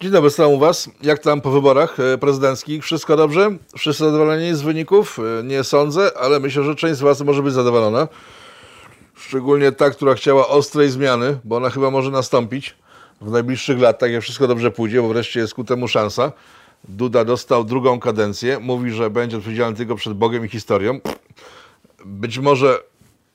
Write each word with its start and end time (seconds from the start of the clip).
Dzień 0.00 0.10
dobry, 0.10 0.30
stałem 0.30 0.52
u 0.52 0.58
Was. 0.58 0.90
Jak 1.02 1.18
tam 1.18 1.40
po 1.40 1.50
wyborach 1.50 2.00
e, 2.00 2.18
prezydenckich? 2.18 2.84
Wszystko 2.84 3.16
dobrze? 3.16 3.50
Wszyscy 3.78 4.04
zadowoleni 4.04 4.54
z 4.54 4.62
wyników? 4.62 5.18
E, 5.40 5.42
Nie 5.42 5.64
sądzę, 5.64 6.10
ale 6.18 6.40
myślę, 6.40 6.62
że 6.62 6.74
część 6.74 6.98
z 6.98 7.00
Was 7.00 7.20
może 7.20 7.42
być 7.42 7.54
zadowolona. 7.54 8.08
Szczególnie 9.16 9.72
ta, 9.72 9.90
która 9.90 10.14
chciała 10.14 10.48
ostrej 10.48 10.90
zmiany, 10.90 11.38
bo 11.44 11.56
ona 11.56 11.70
chyba 11.70 11.90
może 11.90 12.10
nastąpić 12.10 12.76
w 13.20 13.30
najbliższych 13.30 13.80
latach, 13.80 14.10
jak 14.10 14.22
wszystko 14.22 14.46
dobrze 14.48 14.70
pójdzie, 14.70 15.02
bo 15.02 15.08
wreszcie 15.08 15.40
jest 15.40 15.54
ku 15.54 15.64
temu 15.64 15.88
szansa. 15.88 16.32
Duda 16.88 17.24
dostał 17.24 17.64
drugą 17.64 18.00
kadencję. 18.00 18.58
Mówi, 18.58 18.90
że 18.90 19.10
będzie 19.10 19.36
odpowiedzialny 19.36 19.76
tylko 19.76 19.96
przed 19.96 20.12
Bogiem 20.12 20.46
i 20.46 20.48
historią. 20.48 21.00
Być 22.04 22.38
może 22.38 22.78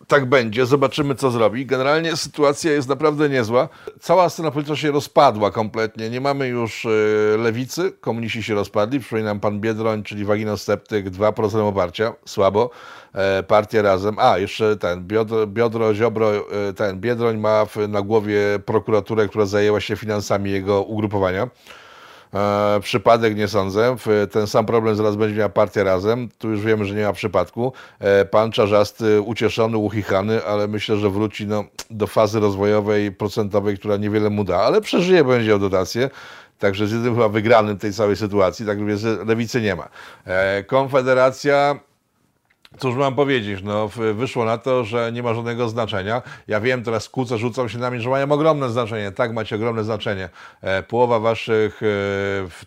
tak 0.08 0.26
będzie, 0.26 0.66
zobaczymy 0.66 1.16
co 1.16 1.32
zrobi. 1.32 1.66
Generalnie 1.66 2.16
sytuacja 2.16 2.72
jest 2.72 2.90
naprawdę 2.90 3.30
niezła. 3.30 3.70
Cała 4.00 4.30
scena 4.30 4.52
polityczna 4.52 4.76
się 4.76 4.92
rozpadła 4.92 5.52
kompletnie. 5.52 6.10
Nie 6.10 6.22
mamy 6.22 6.48
już 6.48 6.86
e, 6.86 6.90
lewicy, 7.38 7.92
komuniści 7.92 8.44
się 8.44 8.56
rozpadli. 8.56 9.00
Przypominam 9.00 9.40
pan 9.40 9.60
Biedroń, 9.60 10.04
czyli 10.04 10.26
Waginosceptyk, 10.26 11.10
2% 11.10 11.68
oparcia, 11.68 12.14
słabo. 12.26 12.70
E, 13.14 13.44
Partia 13.44 13.82
razem. 13.82 14.16
A, 14.20 14.38
jeszcze 14.38 14.78
ten, 14.78 15.08
Biodro, 15.08 15.48
Biodro 15.48 15.94
Ziobro, 15.94 16.32
e, 16.36 16.74
ten, 16.74 17.00
Biedroń 17.00 17.38
ma 17.38 17.66
w, 17.66 17.76
na 17.88 18.02
głowie 18.02 18.40
prokuraturę, 18.66 19.28
która 19.28 19.46
zajęła 19.46 19.80
się 19.80 19.96
finansami 19.96 20.52
jego 20.52 20.84
ugrupowania. 20.84 21.48
E, 22.34 22.80
przypadek 22.82 23.36
nie 23.36 23.48
sądzę. 23.48 23.96
Ten 24.32 24.48
sam 24.48 24.66
problem 24.66 24.96
zaraz 24.96 25.16
będzie 25.16 25.38
miała 25.38 25.50
partia 25.50 25.84
razem. 25.84 26.30
Tu 26.38 26.50
już 26.50 26.62
wiemy, 26.62 26.86
że 26.86 26.96
nie 26.96 27.06
ma 27.06 27.14
przypadku. 27.14 27.74
E, 28.00 28.26
Pan 28.26 28.52
Czarzasty 28.52 29.22
ucieszony, 29.22 29.78
uchichany, 29.78 30.46
ale 30.46 30.68
myślę, 30.68 30.98
że 30.98 31.10
wróci 31.10 31.48
no, 31.48 31.64
do 31.90 32.08
fazy 32.08 32.40
rozwojowej, 32.40 33.12
procentowej, 33.12 33.78
która 33.78 33.98
niewiele 33.98 34.30
mu 34.30 34.44
da, 34.44 34.58
ale 34.58 34.82
przeżyje, 34.82 35.24
będzie 35.24 35.50
miał 35.50 35.60
dotację. 35.60 36.10
Także 36.60 36.84
jest 36.84 36.94
jedynym 36.94 37.16
chyba 37.16 37.30
wygranym 37.30 37.78
tej 37.78 37.94
całej 37.94 38.16
sytuacji, 38.16 38.66
tak 38.66 38.86
więc 38.86 39.04
lewicy 39.04 39.62
nie 39.62 39.76
ma. 39.76 39.90
E, 40.26 40.64
Konfederacja 40.64 41.80
Cóż 42.78 42.96
mam 42.96 43.16
powiedzieć, 43.16 43.60
no 43.64 43.90
wyszło 44.14 44.46
na 44.46 44.58
to, 44.58 44.84
że 44.84 45.12
nie 45.12 45.24
ma 45.24 45.34
żadnego 45.34 45.70
znaczenia. 45.70 46.22
Ja 46.48 46.60
wiem, 46.60 46.84
teraz 46.84 47.10
kłócę, 47.10 47.38
rzucą 47.38 47.68
się 47.68 47.78
na 47.78 47.92
mnie, 47.92 48.02
że 48.02 48.10
mają 48.10 48.32
ogromne 48.32 48.70
znaczenie. 48.70 49.12
Tak, 49.12 49.34
macie 49.34 49.56
ogromne 49.56 49.84
znaczenie. 49.84 50.30
E, 50.62 50.84
połowa 50.84 51.20
waszych 51.20 51.82
e, 51.84 51.86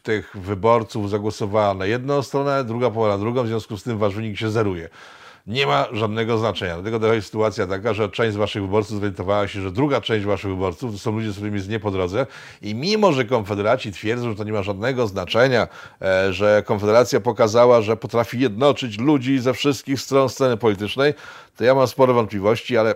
tych 0.03 0.37
wyborców 0.37 1.11
zagłosowała 1.11 1.75
na 1.75 1.87
jedną 1.87 2.23
stronę, 2.23 2.65
druga 2.65 2.91
połowa 2.91 3.13
na 3.13 3.19
drugą, 3.19 3.43
w 3.43 3.47
związku 3.47 3.77
z 3.77 3.83
tym 3.83 3.99
wasz 3.99 4.15
wynik 4.15 4.39
się 4.39 4.51
zeruje. 4.51 4.89
Nie 5.47 5.67
ma 5.67 5.87
żadnego 5.93 6.39
znaczenia. 6.39 6.75
Dlatego 6.75 6.99
dochodzi 6.99 7.23
sytuacja 7.23 7.67
taka, 7.67 7.95
że 7.95 8.09
część 8.09 8.35
z 8.35 8.37
waszych 8.37 8.63
wyborców 8.63 8.97
zorientowała 8.97 9.49
się, 9.49 9.61
że 9.61 9.73
druga 9.73 10.01
część 10.01 10.27
waszych 10.27 10.51
wyborców 10.51 10.93
to 10.93 10.99
są 10.99 11.13
ludzie, 11.13 11.33
z 11.33 11.35
którymi 11.35 11.57
jest 11.57 11.69
nie 11.69 11.81
po 11.81 11.91
drodze 11.91 12.27
i 12.63 12.75
mimo, 12.75 13.13
że 13.13 13.25
konfederaci 13.25 13.93
twierdzą, 13.93 14.31
że 14.31 14.37
to 14.37 14.45
nie 14.45 14.53
ma 14.53 14.63
żadnego 14.63 15.07
znaczenia, 15.07 15.69
e, 16.03 16.33
że 16.33 16.63
konfederacja 16.67 17.21
pokazała, 17.21 17.81
że 17.81 17.97
potrafi 17.97 18.41
jednoczyć 18.41 18.99
ludzi 18.99 19.39
ze 19.39 19.55
wszystkich 19.55 20.01
stron 20.01 20.29
sceny 20.29 20.57
politycznej, 20.57 21.15
to 21.57 21.65
ja 21.65 21.75
mam 21.75 21.87
spore 21.87 22.13
wątpliwości, 22.13 22.77
ale 22.77 22.95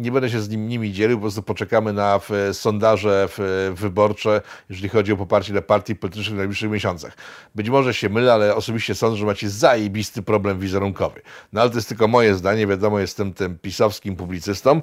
nie 0.00 0.12
będę 0.12 0.30
się 0.30 0.40
z 0.40 0.48
nim, 0.48 0.68
nimi 0.68 0.92
dzielił, 0.92 1.16
po 1.16 1.22
prostu 1.22 1.42
poczekamy 1.42 1.92
na 1.92 2.18
w, 2.18 2.30
sondaże 2.52 3.28
w, 3.28 3.72
wyborcze, 3.76 4.40
jeżeli 4.70 4.88
chodzi 4.88 5.12
o 5.12 5.16
poparcie 5.16 5.52
dla 5.52 5.62
partii 5.62 5.96
politycznych 5.96 6.34
w 6.34 6.38
najbliższych 6.38 6.70
miesiącach. 6.70 7.16
Być 7.54 7.70
może 7.70 7.94
się 7.94 8.08
mylę, 8.08 8.32
ale 8.32 8.54
osobiście 8.54 8.94
sądzę, 8.94 9.16
że 9.16 9.26
macie 9.26 9.50
zajebisty 9.50 10.22
problem 10.22 10.58
wizerunkowy. 10.58 11.20
No 11.52 11.60
ale 11.60 11.70
to 11.70 11.76
jest 11.76 11.88
tylko 11.88 12.08
moje 12.08 12.34
zdanie, 12.34 12.66
wiadomo, 12.66 12.98
jestem 12.98 13.32
tym 13.32 13.58
pisowskim 13.58 14.16
publicystą. 14.16 14.82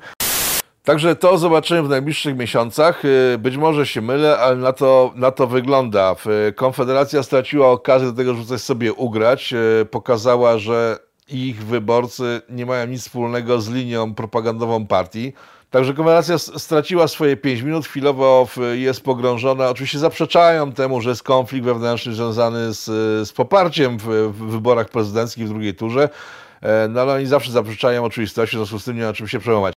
Także 0.84 1.16
to 1.16 1.38
zobaczymy 1.38 1.84
w 1.84 1.90
najbliższych 1.90 2.38
miesiącach. 2.38 3.04
Yy, 3.04 3.38
Być 3.38 3.58
może 3.58 3.86
się 3.86 4.02
mylę, 4.02 4.38
ale 4.38 4.56
na 4.56 4.74
to, 4.74 5.14
na 5.16 5.32
to 5.32 5.48
wygląda. 5.48 6.16
Konfederacja 6.56 7.24
straciła 7.24 7.68
okazję 7.68 8.08
do 8.08 8.14
tego, 8.14 8.34
żeby 8.34 8.46
coś 8.46 8.62
sobie 8.62 8.94
ugrać. 8.94 9.52
Yy, 9.52 9.86
Pokazała, 9.92 10.58
że 10.58 11.07
ich 11.30 11.66
wyborcy 11.66 12.42
nie 12.50 12.66
mają 12.66 12.88
nic 12.88 13.02
wspólnego 13.02 13.62
z 13.62 13.70
linią 13.70 14.14
propagandową 14.14 14.88
partii. 14.88 15.34
Także 15.72 15.94
Konfederacja 15.94 16.38
straciła 16.38 17.08
swoje 17.08 17.38
5 17.38 17.62
minut, 17.62 17.86
chwilowo 17.86 18.48
jest 18.74 19.02
pogrążona. 19.02 19.70
Oczywiście 19.70 20.00
zaprzeczają 20.00 20.72
temu, 20.72 21.02
że 21.02 21.10
jest 21.10 21.24
konflikt 21.24 21.66
wewnętrzny 21.66 22.14
związany 22.14 22.74
z, 22.74 22.86
z 23.30 23.34
poparciem 23.34 23.98
w, 23.98 24.04
w 24.04 24.52
wyborach 24.52 24.90
prezydenckich 24.90 25.46
w 25.46 25.50
drugiej 25.50 25.76
turze. 25.76 26.10
E, 26.62 26.88
No 26.88 27.02
ale 27.02 27.14
oni 27.14 27.26
zawsze 27.26 27.52
zaprzeczają 27.52 28.04
oczywistości, 28.04 28.56
w 28.56 28.60
związku 28.60 28.80
z 28.80 28.84
tym 28.84 28.98
nie 28.98 29.04
ma 29.04 29.14
czym 29.14 29.28
się 29.28 29.40
przejmować. 29.40 29.74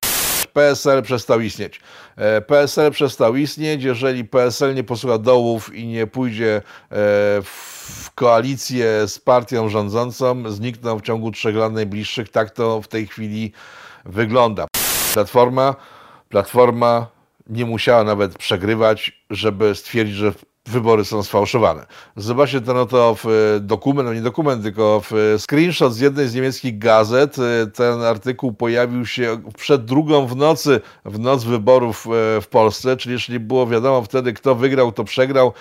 PSL 0.53 1.03
przestał 1.03 1.41
istnieć. 1.41 1.81
E, 2.17 2.41
PSL 2.41 2.91
przestał 2.91 3.37
istnieć, 3.37 3.83
jeżeli 3.83 4.25
PSL 4.25 4.75
nie 4.75 4.85
posłucha 4.85 5.19
dołów 5.19 5.75
i 5.75 5.87
nie 5.87 6.07
pójdzie 6.07 6.57
e, 6.57 6.63
w 7.43 8.11
koalicję 8.15 9.09
z 9.09 9.19
partią 9.19 9.69
rządzącą, 9.69 10.51
znikną 10.51 10.99
w 10.99 11.03
ciągu 11.03 11.31
trzech 11.31 11.57
lat 11.57 11.73
najbliższych. 11.73 12.29
Tak 12.29 12.51
to 12.51 12.83
w 12.83 12.89
tej 12.89 13.07
chwili 13.07 13.53
wygląda. 14.05 14.67
Platforma, 15.15 15.77
Platforma 16.29 17.07
nie 17.47 17.65
musiała 17.65 18.05
nawet 18.05 18.39
przegrywać, 18.39 19.25
żeby 19.31 19.75
stwierdzić, 19.75 20.17
że 20.17 20.33
wybory 20.69 21.05
są 21.05 21.23
sfałszowane. 21.23 21.87
Zobaczcie 22.17 22.61
ten 22.61 22.77
oto 22.77 23.15
w 23.15 23.27
e, 23.27 23.61
dokument, 23.61 24.09
no 24.09 24.15
nie 24.15 24.21
dokument, 24.21 24.63
tylko 24.63 25.01
w 25.01 25.13
e, 25.13 25.39
screenshot 25.39 25.95
z 25.95 26.01
jednej 26.01 26.29
z 26.29 26.35
niemieckich 26.35 26.79
gazet. 26.79 27.37
E, 27.39 27.67
Ten 27.67 28.03
artykuł 28.03 28.53
pojawił 28.53 29.07
się 29.07 29.43
przed 29.57 29.85
drugą 29.85 30.27
w 30.27 30.37
nocy, 30.37 30.81
w 31.05 31.19
noc 31.19 31.45
wyborów 31.45 32.07
w 32.41 32.47
Polsce, 32.51 32.97
czyli 32.97 33.19
nie 33.29 33.41
było 33.41 33.67
wiadomo 33.67 34.03
wtedy, 34.03 34.33
kto 34.33 34.55
wygrał, 34.55 34.93
kto 34.93 35.05
przegrał. 35.05 35.53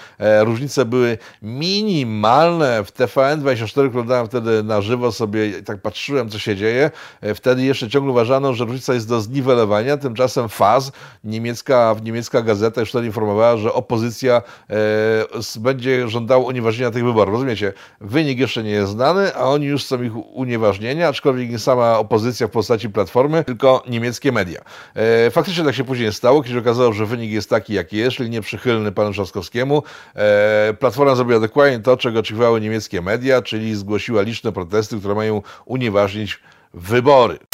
Różnice 0.42 0.86
były 0.86 1.18
minimalne. 1.42 2.84
W 2.84 2.92
TVN24 2.92 3.86
oglądałem 3.86 4.28
wtedy 4.28 4.64
na 4.64 4.82
żywo 4.82 5.12
sobie 5.12 5.64
tak 5.64 5.82
patrzyłem, 5.82 6.30
co 6.30 6.40
się 6.40 6.56
dzieje. 6.56 6.92
Wtedy 7.36 7.64
jeszcze 7.64 7.90
ciągle 7.90 8.12
uważano, 8.12 8.54
że 8.54 8.66
różnica 8.66 8.94
jest 8.94 9.09
do 9.09 9.22
zniwelowania. 9.22 9.98
Tymczasem 9.98 10.50
FAZ, 10.50 10.92
niemiecka, 11.24 11.96
niemiecka 12.04 12.42
gazeta, 12.42 12.82
już 12.82 12.90
wtedy 12.90 13.08
informowała, 13.08 13.58
że 13.58 13.74
opozycja 13.74 14.42
będzie 15.60 16.08
żądała 16.08 16.46
unieważnienia 16.46 16.92
tych 16.92 17.04
wyborów. 17.04 17.34
Rozumiecie? 17.34 17.74
Wynik 18.02 18.40
jeszcze 18.40 18.64
nie 18.64 18.72
jest 18.72 18.92
znany, 18.92 19.36
a 19.36 19.44
oni 19.44 19.66
już 19.66 19.84
chcą 19.84 20.04
ich 20.04 20.16
unieważnienia, 20.16 21.08
aczkolwiek 21.08 21.50
nie 21.50 21.60
sama 21.60 22.00
opozycja 22.00 22.48
w 22.48 22.52
postaci 22.52 22.90
Platformy, 22.90 23.44
tylko 23.44 23.84
niemieckie 23.90 24.32
media. 24.32 24.62
E, 24.96 25.32
faktycznie 25.32 25.64
tak 25.64 25.76
się 25.76 25.84
później 25.84 26.14
stało, 26.14 26.44
kiedy 26.44 26.60
okazało, 26.60 26.94
że 26.94 27.06
wynik 27.06 27.32
jest 27.32 27.50
taki, 27.50 27.74
jaki 27.74 27.98
jest, 27.98 28.18
czyli 28.18 28.30
nieprzychylny 28.30 28.92
panu 28.92 29.12
Trzaskowskiemu. 29.12 29.84
E, 30.16 30.74
Platforma 30.80 31.16
zrobiła 31.16 31.40
dokładnie 31.40 31.80
to, 31.80 31.98
czego 31.98 32.20
oczekiwały 32.20 32.62
niemieckie 32.62 33.02
media, 33.02 33.42
czyli 33.42 33.76
zgłosiła 33.76 34.22
liczne 34.22 34.52
protesty, 34.52 35.00
które 35.00 35.16
mają 35.16 35.42
unieważnić 35.66 36.40
wybory. 36.74 37.49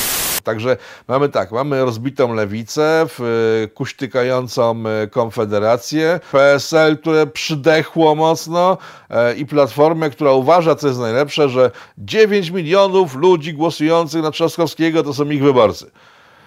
Także 0.45 0.78
mamy 1.07 1.29
tak, 1.29 1.51
mamy 1.51 1.85
rozbitą 1.85 2.33
lewicę, 2.33 3.06
w, 3.09 3.67
kuśtykającą 3.73 4.83
e, 4.88 5.07
konfederację, 5.07 6.19
PSL, 6.31 6.97
które 6.97 7.28
przydechło 7.28 8.16
mocno 8.16 8.78
e, 9.09 9.35
i 9.35 9.45
Platformę, 9.45 10.09
która 10.09 10.31
uważa, 10.31 10.75
co 10.75 10.88
jest 10.88 11.00
najlepsze, 11.00 11.50
że 11.50 11.72
9 11.97 12.50
milionów 12.50 13.16
ludzi 13.16 13.53
głosujących 13.53 14.22
na 14.22 14.31
Trzaskowskiego 14.31 15.03
to 15.03 15.13
są 15.13 15.29
ich 15.29 15.44
wyborcy. 15.44 15.91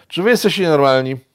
Czy 0.09 0.23
wy 0.23 0.31
jesteście 0.31 0.63
nienormalni? 0.63 1.28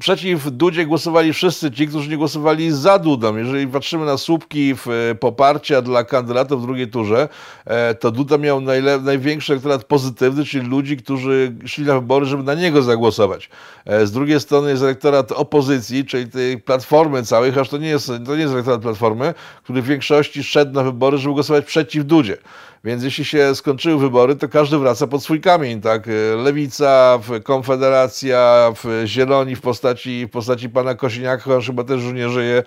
Przeciw 0.00 0.50
Dudzie 0.50 0.86
głosowali 0.86 1.32
wszyscy 1.32 1.70
ci, 1.70 1.88
którzy 1.88 2.10
nie 2.10 2.16
głosowali 2.16 2.70
za 2.72 2.98
Dudą. 2.98 3.36
Jeżeli 3.36 3.66
patrzymy 3.66 4.06
na 4.06 4.16
słupki 4.16 4.74
e, 5.10 5.14
poparcia 5.14 5.82
dla 5.82 6.04
kandydatów 6.04 6.62
w 6.62 6.66
drugiej 6.66 6.88
turze, 6.88 7.28
e, 7.64 7.94
to 7.94 8.10
Duda 8.10 8.38
miał 8.38 8.60
największy 9.02 9.52
elektorat 9.52 9.84
pozytywny, 9.84 10.44
czyli 10.44 10.68
ludzi, 10.68 10.96
którzy 10.96 11.54
szli 11.66 11.84
na 11.84 11.94
wybory, 11.94 12.26
żeby 12.26 12.42
na 12.42 12.54
niego 12.54 12.82
zagłosować. 12.82 13.50
E, 13.84 14.06
Z 14.06 14.12
drugiej 14.12 14.40
strony 14.40 14.70
jest 14.70 14.82
elektorat 14.82 15.32
opozycji, 15.32 16.04
czyli 16.04 16.30
tej 16.30 16.58
platformy 16.58 17.22
całej, 17.22 17.50
chociaż 17.50 17.68
to 17.68 17.78
nie 17.78 17.88
jest, 17.88 18.06
to 18.26 18.36
nie 18.36 18.42
jest 18.42 18.52
elektorat 18.52 18.82
platformy, 18.82 19.34
który 19.62 19.82
w 19.82 19.86
większości 19.86 20.44
szedł 20.44 20.72
na 20.72 20.82
wybory, 20.82 21.18
żeby 21.18 21.34
głosować 21.34 21.64
przeciw 21.64 22.04
Dudzie. 22.04 22.36
Więc 22.84 23.02
jeśli 23.02 23.24
się 23.24 23.54
skończyły 23.54 23.98
wybory, 23.98 24.36
to 24.36 24.48
każdy 24.48 24.78
wraca 24.78 25.06
pod 25.06 25.22
swój 25.22 25.40
kamień, 25.40 25.80
tak? 25.80 26.08
Lewica, 26.36 27.18
Konfederacja, 27.44 28.72
Zieloni 29.06 29.56
w 29.56 29.60
postaci, 29.60 29.89
w 30.26 30.30
postaci 30.30 30.68
pana 30.68 30.94
Kosiniaka, 30.94 31.42
chociaż 31.42 31.66
chyba 31.66 31.84
też 31.84 32.02
już 32.02 32.12
nie 32.12 32.28
żyje 32.28 32.62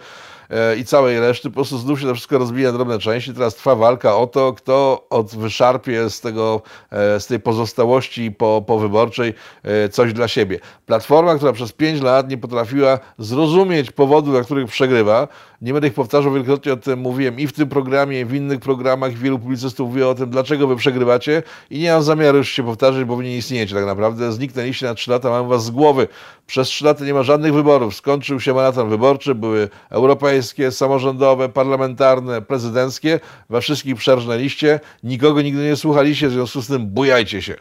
i 0.80 0.86
całej 0.86 1.20
reszty. 1.20 1.50
Po 1.50 1.56
prostu 1.56 1.78
znów 1.78 2.00
się 2.00 2.08
to 2.08 2.14
wszystko 2.14 2.38
rozbija 2.38 2.72
na 2.72 2.78
drobne 2.78 3.00
części. 3.00 3.34
Teraz 3.34 3.56
trwa 3.56 3.76
walka 3.76 4.18
o 4.18 4.28
to, 4.28 4.54
kto 4.54 5.06
od 5.10 5.36
wyszarpie 5.36 6.10
z, 6.10 6.22
tego, 6.22 6.62
e, 6.92 7.20
z 7.20 7.28
tej 7.28 7.40
pozostałości 7.40 8.32
po, 8.32 8.64
powyborczej 8.68 9.34
e, 9.64 9.90
coś 9.90 10.14
dla 10.14 10.28
siebie. 10.28 10.60
Platforma, 10.86 11.36
która 11.36 11.54
przez 11.54 11.72
pięć 11.72 12.02
lat 12.02 12.30
nie 12.30 12.38
potrafiła 12.38 13.00
zrozumieć 13.18 13.92
powodów, 13.92 14.34
dla 14.34 14.44
których 14.44 14.68
przegrywa, 14.68 15.28
Nie 15.62 15.74
będę 15.74 15.88
ich 15.88 15.94
powtarzał, 15.94 16.34
wielokrotnie 16.34 16.74
o 16.74 16.78
tym 16.78 17.00
mówiłem 17.00 17.40
i 17.40 17.48
w 17.48 17.54
tym 17.54 17.70
programie, 17.70 18.20
i 18.20 18.26
w 18.26 18.34
innych 18.34 18.60
programach. 18.60 19.14
Wielu 19.14 19.40
publicystów 19.40 19.88
mówiło 19.90 20.10
o 20.10 20.16
tym, 20.16 20.30
dlaczego 20.30 20.68
wy 20.68 20.76
przegrywacie 20.76 21.44
i 21.70 21.80
nie 21.80 21.92
mam 21.92 22.04
zamiaru 22.04 22.38
już 22.38 22.50
się 22.50 22.64
powtarzać, 22.64 23.04
bo 23.04 23.16
wy 23.16 23.24
nie 23.24 23.38
istniejecie 23.38 23.76
tak 23.76 23.86
naprawdę. 23.86 24.32
Zniknęliście 24.32 24.86
na 24.86 24.94
3 24.94 25.12
lata, 25.12 25.30
mam 25.30 25.48
was 25.48 25.64
z 25.64 25.72
głowy. 25.72 26.08
Przez 26.48 26.68
3 26.68 26.86
lata 26.86 27.06
nie 27.06 27.14
ma 27.14 27.24
żadnych 27.24 27.54
wyborów. 27.54 27.96
Skończył 27.96 28.40
się 28.40 28.54
maraton 28.54 28.90
wyborczy, 28.90 29.36
były 29.36 29.70
europejskie, 29.90 30.43
samorządowe, 30.72 31.50
parlamentarne, 31.50 32.42
prezydenckie. 32.42 33.20
We 33.50 33.62
wszystkich 33.62 33.96
przerżnęliście, 33.96 34.80
nikogo 35.04 35.42
nigdy 35.42 35.64
nie 35.64 35.76
słuchaliście, 35.76 36.28
w 36.28 36.32
związku 36.32 36.62
z 36.62 36.68
tym 36.68 36.88
bujajcie 36.88 37.42
się. 37.42 37.56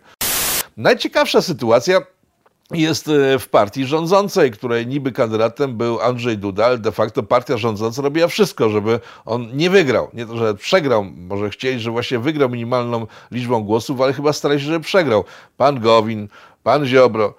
Najciekawsza 0.76 1.42
sytuacja 1.42 2.00
jest 2.70 3.08
e, 3.08 3.38
w 3.38 3.48
partii 3.48 3.84
rządzącej, 3.84 4.50
której 4.50 4.86
niby 4.86 5.12
kandydatem 5.12 5.76
był 5.76 6.00
Andrzej 6.00 6.38
Duda, 6.38 6.66
ale 6.66 6.78
de 6.78 6.92
facto 6.92 7.22
partia 7.22 7.56
rządząca 7.56 8.02
robiła 8.02 8.28
wszystko, 8.28 8.70
żeby 8.70 9.00
on 9.24 9.56
nie 9.56 9.70
wygrał. 9.70 10.08
Nie 10.14 10.26
to, 10.26 10.36
że 10.36 10.54
przegrał, 10.54 11.04
może 11.04 11.50
chcieli, 11.50 11.80
że 11.80 11.90
właśnie 11.90 12.18
wygrał 12.18 12.48
minimalną 12.48 13.06
liczbą 13.30 13.64
głosów, 13.64 14.00
ale 14.00 14.12
chyba 14.12 14.32
starali 14.32 14.60
się, 14.60 14.66
żeby 14.66 14.80
przegrał. 14.80 15.24
Pan 15.56 15.80
Gowin, 15.80 16.28
pan 16.62 16.86
Ziobro, 16.86 17.34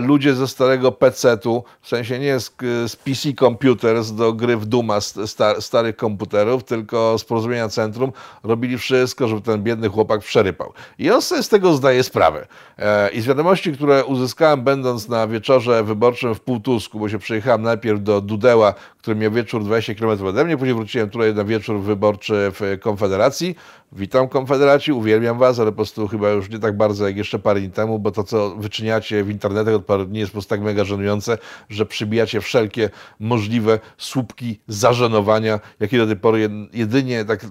ludzie 0.00 0.34
ze 0.34 0.48
starego 0.48 0.92
PC-tu, 0.92 1.64
w 1.80 1.88
sensie 1.88 2.18
nie 2.18 2.40
z, 2.40 2.54
z 2.86 2.96
PC 2.96 3.32
Computers 3.32 4.12
do 4.12 4.32
gry 4.32 4.56
w 4.56 4.66
Duma 4.66 5.00
star, 5.00 5.62
starych 5.62 5.96
komputerów, 5.96 6.64
tylko 6.64 7.18
z 7.18 7.24
porozumienia 7.24 7.68
centrum, 7.68 8.12
robili 8.42 8.78
wszystko, 8.78 9.28
żeby 9.28 9.40
ten 9.40 9.62
biedny 9.62 9.88
chłopak 9.88 10.20
przerypał. 10.20 10.72
I 10.98 11.10
on 11.10 11.22
sobie 11.22 11.42
z 11.42 11.48
tego 11.48 11.74
zdaje 11.74 12.02
sprawę. 12.02 12.46
E, 12.78 13.10
I 13.10 13.20
z 13.20 13.26
wiadomości, 13.26 13.72
które 13.72 14.04
uzyskałem 14.04 14.62
będąc 14.62 15.08
na 15.08 15.26
wieczorze 15.26 15.84
wyborczym 15.84 16.34
w 16.34 16.40
Półtusku, 16.40 16.98
bo 16.98 17.08
się 17.08 17.18
przyjechałem 17.18 17.62
najpierw 17.62 18.02
do 18.02 18.20
Dudeła, 18.20 18.74
który 18.98 19.16
miał 19.16 19.32
wieczór 19.32 19.64
20 19.64 19.94
km 19.94 20.26
ode 20.26 20.44
mnie, 20.44 20.56
później 20.56 20.74
wróciłem 20.74 21.10
tutaj 21.10 21.34
na 21.34 21.44
wieczór 21.44 21.80
wyborczy 21.80 22.52
w 22.54 22.78
Konfederacji. 22.80 23.56
Witam 23.92 24.28
Konfederaci, 24.28 24.92
uwielbiam 24.92 25.38
was, 25.38 25.58
ale 25.58 25.70
po 25.70 25.76
prostu 25.76 26.08
chyba 26.08 26.30
już 26.30 26.50
nie 26.50 26.58
tak 26.58 26.76
bardzo 26.76 27.06
jak 27.06 27.16
jeszcze 27.16 27.38
parę 27.38 27.60
dni 27.60 27.70
temu, 27.70 27.98
bo 27.98 28.10
to, 28.10 28.24
co 28.24 28.56
wyczyniacie 28.56 29.24
w 29.24 29.30
internecie, 29.30 29.57
internetach 29.58 29.80
od 29.80 29.86
paru 29.86 30.04
dni 30.04 30.18
jest 30.18 30.32
po 30.32 30.34
prostu 30.34 30.50
tak 30.50 30.60
mega 30.60 30.84
żenujące, 30.84 31.38
że 31.70 31.86
przybijacie 31.86 32.40
wszelkie 32.40 32.90
możliwe 33.20 33.78
słupki 33.98 34.60
zażenowania, 34.68 35.60
jakie 35.80 35.98
do 35.98 36.06
tej 36.06 36.16
pory 36.16 36.50
jedynie 36.72 37.24
tak 37.24 37.46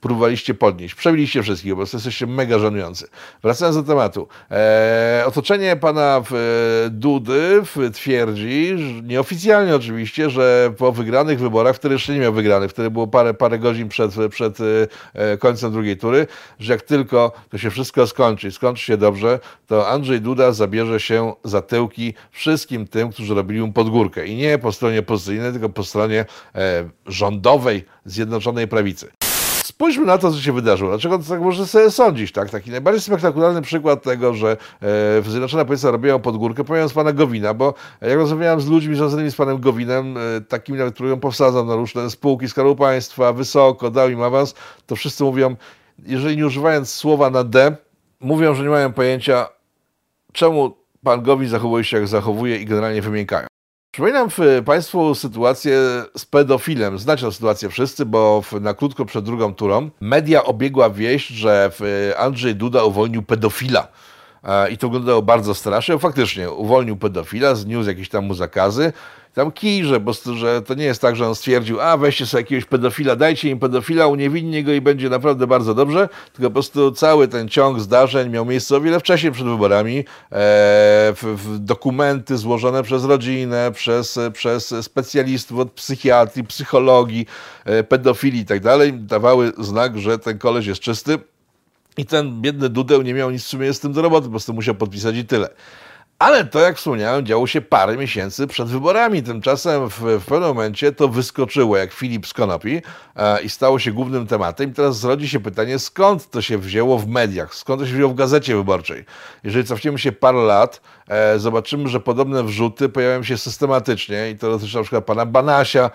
próbowaliście 0.00 0.54
podnieść. 0.54 0.94
Przebiliście 0.94 1.42
wszystkich, 1.42 1.72
po 1.72 1.76
prostu 1.76 1.96
jesteście 1.96 2.26
mega 2.26 2.58
żenujący. 2.58 3.08
Wracając 3.42 3.76
do 3.76 3.82
tematu. 3.82 4.28
Eee, 4.50 5.24
otoczenie 5.24 5.76
pana 5.76 6.22
w, 6.24 6.34
e, 6.34 6.90
Dudy 6.90 7.62
w, 7.64 7.90
twierdzi, 7.92 8.76
nieoficjalnie 9.02 9.76
oczywiście, 9.76 10.30
że 10.30 10.72
po 10.78 10.92
wygranych 10.92 11.40
wyborach, 11.40 11.76
wtedy 11.76 11.94
jeszcze 11.94 12.12
nie 12.12 12.20
miał 12.20 12.32
wygranych, 12.32 12.70
wtedy 12.70 12.90
było 12.90 13.06
parę, 13.06 13.34
parę 13.34 13.58
godzin 13.58 13.88
przed, 13.88 14.12
przed 14.30 14.58
e, 15.14 15.36
końcem 15.38 15.72
drugiej 15.72 15.96
tury, 15.96 16.26
że 16.58 16.72
jak 16.72 16.82
tylko 16.82 17.32
to 17.50 17.58
się 17.58 17.70
wszystko 17.70 18.06
skończy, 18.06 18.52
skończy 18.52 18.84
się 18.84 18.96
dobrze, 18.96 19.40
to 19.66 19.88
Andrzej 19.88 20.20
Duda 20.20 20.52
zabierze 20.52 21.00
się 21.00 21.32
za 21.44 21.62
tyłki 21.62 22.14
wszystkim 22.30 22.86
tym, 22.86 23.10
którzy 23.10 23.34
robili 23.34 23.60
mu 23.60 23.72
podgórkę. 23.72 24.26
I 24.26 24.36
nie 24.36 24.58
po 24.58 24.72
stronie 24.72 24.98
opozycyjnej, 24.98 25.52
tylko 25.52 25.68
po 25.68 25.84
stronie 25.84 26.24
e, 26.54 26.88
rządowej 27.06 27.84
Zjednoczonej 28.04 28.68
Prawicy. 28.68 29.08
Spójrzmy 29.64 30.06
na 30.06 30.18
to, 30.18 30.30
co 30.30 30.40
się 30.40 30.52
wydarzyło. 30.52 30.90
Dlaczego 30.90 31.18
to 31.18 31.24
tak 31.24 31.40
można 31.40 31.66
sobie 31.66 31.90
sądzić? 31.90 32.32
Tak? 32.32 32.50
Taki 32.50 32.70
najbardziej 32.70 33.00
spektakularny 33.00 33.62
przykład 33.62 34.02
tego, 34.02 34.34
że 34.34 34.56
e, 35.18 35.22
Zjednoczona 35.22 35.64
Prawica 35.64 35.90
robiła 35.90 36.18
podgórkę, 36.18 36.88
z 36.88 36.92
pana 36.92 37.12
Gowina, 37.12 37.54
bo 37.54 37.74
jak 38.00 38.14
rozmawiałem 38.14 38.60
z 38.60 38.66
ludźmi 38.66 38.96
związanymi 38.96 39.30
z 39.30 39.36
panem 39.36 39.60
Gowinem, 39.60 40.16
e, 40.16 40.40
takimi 40.40 40.78
nawet, 40.78 40.94
którym 40.94 41.20
posadzam 41.20 41.66
na 41.66 41.76
różne 41.76 42.10
spółki 42.10 42.48
Skarbu 42.48 42.76
Państwa, 42.76 43.32
wysoko, 43.32 43.90
dał 43.90 44.10
im 44.10 44.22
awans, 44.22 44.54
to 44.86 44.96
wszyscy 44.96 45.24
mówią, 45.24 45.56
jeżeli 46.06 46.36
nie 46.36 46.46
używając 46.46 46.90
słowa 46.90 47.30
na 47.30 47.44
D, 47.44 47.76
mówią, 48.20 48.54
że 48.54 48.62
nie 48.62 48.68
mają 48.68 48.92
pojęcia, 48.92 49.48
czemu 50.32 50.76
pan 51.04 51.22
Gowin 51.22 51.48
zachowuje 51.48 51.84
się 51.84 51.96
jak 51.96 52.08
zachowuje 52.08 52.56
i 52.56 52.64
generalnie 52.64 53.02
wymiękają. 53.02 53.46
Przypominam 53.94 54.28
Państwu 54.64 55.14
sytuację 55.14 55.78
z 56.16 56.24
pedofilem. 56.24 56.98
Znacie 56.98 57.26
tę 57.26 57.32
sytuację 57.32 57.68
wszyscy, 57.68 58.06
bo 58.06 58.42
na 58.60 58.74
krótko 58.74 59.04
przed 59.04 59.24
drugą 59.24 59.54
turą 59.54 59.90
media 60.00 60.44
obiegła 60.44 60.90
wieść, 60.90 61.28
że 61.28 61.70
Andrzej 62.18 62.54
Duda 62.54 62.84
uwolnił 62.84 63.22
pedofila. 63.22 63.88
I 64.70 64.78
to 64.78 64.88
wyglądało 64.88 65.22
bardzo 65.22 65.54
strasznie. 65.54 65.98
Faktycznie 65.98 66.50
uwolnił 66.50 66.96
pedofila, 66.96 67.54
zniósł 67.54 67.88
jakieś 67.88 68.08
tam 68.08 68.24
mu 68.24 68.34
zakazy 68.34 68.92
tam 69.34 69.52
kijże, 69.52 70.00
bo 70.00 70.12
że 70.34 70.62
to 70.62 70.74
nie 70.74 70.84
jest 70.84 71.00
tak, 71.00 71.16
że 71.16 71.26
on 71.28 71.34
stwierdził, 71.34 71.80
a 71.80 71.96
weźcie 71.96 72.26
sobie 72.26 72.40
jakiegoś 72.40 72.64
pedofila, 72.64 73.16
dajcie 73.16 73.50
im 73.50 73.58
pedofila, 73.58 74.06
uniewinnie 74.06 74.64
go 74.64 74.72
i 74.72 74.80
będzie 74.80 75.10
naprawdę 75.10 75.46
bardzo 75.46 75.74
dobrze, 75.74 76.08
tylko 76.32 76.50
po 76.50 76.54
prostu 76.54 76.92
cały 76.92 77.28
ten 77.28 77.48
ciąg 77.48 77.80
zdarzeń 77.80 78.30
miał 78.30 78.44
miejsce 78.44 78.76
o 78.76 78.80
wiele 78.80 79.00
wcześniej 79.00 79.32
przed 79.32 79.46
wyborami. 79.46 79.98
E, 79.98 80.04
w, 81.12 81.34
w 81.36 81.58
dokumenty 81.58 82.38
złożone 82.38 82.82
przez 82.82 83.04
rodzinę, 83.04 83.72
przez, 83.74 84.18
przez 84.32 84.74
specjalistów 84.82 85.58
od 85.58 85.72
psychiatrii, 85.72 86.44
psychologii, 86.46 87.26
e, 87.64 87.84
pedofilii 87.84 88.40
i 88.40 88.46
tak 88.46 88.60
dalej, 88.60 88.92
dawały 88.92 89.52
znak, 89.58 89.98
że 89.98 90.18
ten 90.18 90.38
koleś 90.38 90.66
jest 90.66 90.80
czysty. 90.80 91.18
I 91.96 92.06
ten 92.06 92.42
biedny 92.42 92.68
Dudeł 92.68 93.02
nie 93.02 93.14
miał 93.14 93.30
nic 93.30 93.44
w 93.44 93.46
sumie 93.46 93.74
z 93.74 93.80
tym 93.80 93.92
do 93.92 94.02
roboty, 94.02 94.24
po 94.24 94.30
prostu 94.30 94.54
musiał 94.54 94.74
podpisać 94.74 95.16
i 95.16 95.24
tyle. 95.24 95.48
Ale 96.18 96.44
to, 96.44 96.60
jak 96.60 96.76
wspomniałem, 96.76 97.26
działo 97.26 97.46
się 97.46 97.60
parę 97.60 97.96
miesięcy 97.96 98.46
przed 98.46 98.68
wyborami. 98.68 99.22
Tymczasem 99.22 99.90
w, 99.90 99.98
w 100.00 100.24
pewnym 100.24 100.48
momencie 100.48 100.92
to 100.92 101.08
wyskoczyło 101.08 101.76
jak 101.76 101.92
Filip 101.92 102.26
z 102.26 102.32
Konopi 102.32 102.82
e, 103.16 103.42
i 103.42 103.48
stało 103.48 103.78
się 103.78 103.92
głównym 103.92 104.26
tematem. 104.26 104.70
I 104.70 104.72
teraz 104.72 104.98
zrodzi 104.98 105.28
się 105.28 105.40
pytanie, 105.40 105.78
skąd 105.78 106.30
to 106.30 106.42
się 106.42 106.58
wzięło 106.58 106.98
w 106.98 107.06
mediach, 107.06 107.54
skąd 107.54 107.80
to 107.80 107.86
się 107.86 107.94
wzięło 107.94 108.12
w 108.12 108.14
gazecie 108.14 108.56
wyborczej. 108.56 109.04
Jeżeli 109.44 109.64
cofniemy 109.64 109.98
się 109.98 110.12
parę 110.12 110.38
lat, 110.38 110.80
e, 111.08 111.38
zobaczymy, 111.38 111.88
że 111.88 112.00
podobne 112.00 112.44
wrzuty 112.44 112.88
pojawiają 112.88 113.22
się 113.22 113.38
systematycznie 113.38 114.30
i 114.30 114.38
to 114.38 114.50
dotyczy 114.50 114.76
na 114.76 114.82
przykład 114.82 115.04
pana 115.04 115.26
Banasia, 115.26 115.90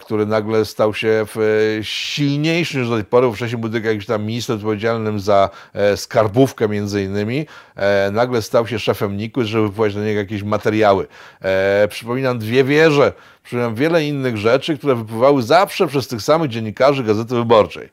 który 0.00 0.26
nagle 0.26 0.64
stał 0.64 0.94
się 0.94 1.08
e, 1.08 1.84
silniejszy 1.84 2.78
niż 2.78 2.88
do 2.88 2.94
tej 2.94 3.04
pory. 3.04 3.32
Wcześniej 3.32 3.60
był 3.60 3.70
tylko 3.70 3.88
tam 4.06 4.24
minister 4.24 4.56
odpowiedzialnym 4.56 5.20
za 5.20 5.50
e, 5.72 5.96
skarbówkę 5.96 6.68
między 6.68 7.02
innymi. 7.02 7.46
Nagle 8.12 8.42
stał 8.42 8.66
się 8.66 8.78
szefem 8.78 9.16
NIK-u, 9.16 9.44
żeby 9.44 9.68
wypływać 9.68 9.94
do 9.94 10.04
niego 10.04 10.18
jakieś 10.20 10.42
materiały. 10.42 11.06
Przypominam 11.88 12.38
dwie 12.38 12.64
wieże, 12.64 13.12
przypominam 13.42 13.74
wiele 13.74 14.04
innych 14.04 14.36
rzeczy, 14.36 14.78
które 14.78 14.94
wypływały 14.94 15.42
zawsze 15.42 15.86
przez 15.86 16.08
tych 16.08 16.22
samych 16.22 16.50
dziennikarzy 16.50 17.04
Gazety 17.04 17.34
Wyborczej, 17.34 17.88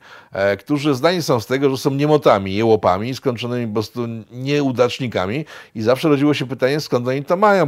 którzy 0.58 0.94
zdani 0.94 1.22
są 1.22 1.40
z 1.40 1.46
tego, 1.46 1.70
że 1.70 1.76
są 1.76 1.90
niemotami, 1.90 2.54
jełopami, 2.54 3.14
skończonymi 3.14 3.66
po 3.66 3.72
prostu 3.72 4.06
nieudacznikami 4.32 5.44
i 5.74 5.82
zawsze 5.82 6.08
rodziło 6.08 6.34
się 6.34 6.46
pytanie, 6.46 6.80
skąd 6.80 7.08
oni 7.08 7.24
to 7.24 7.36
mają 7.36 7.66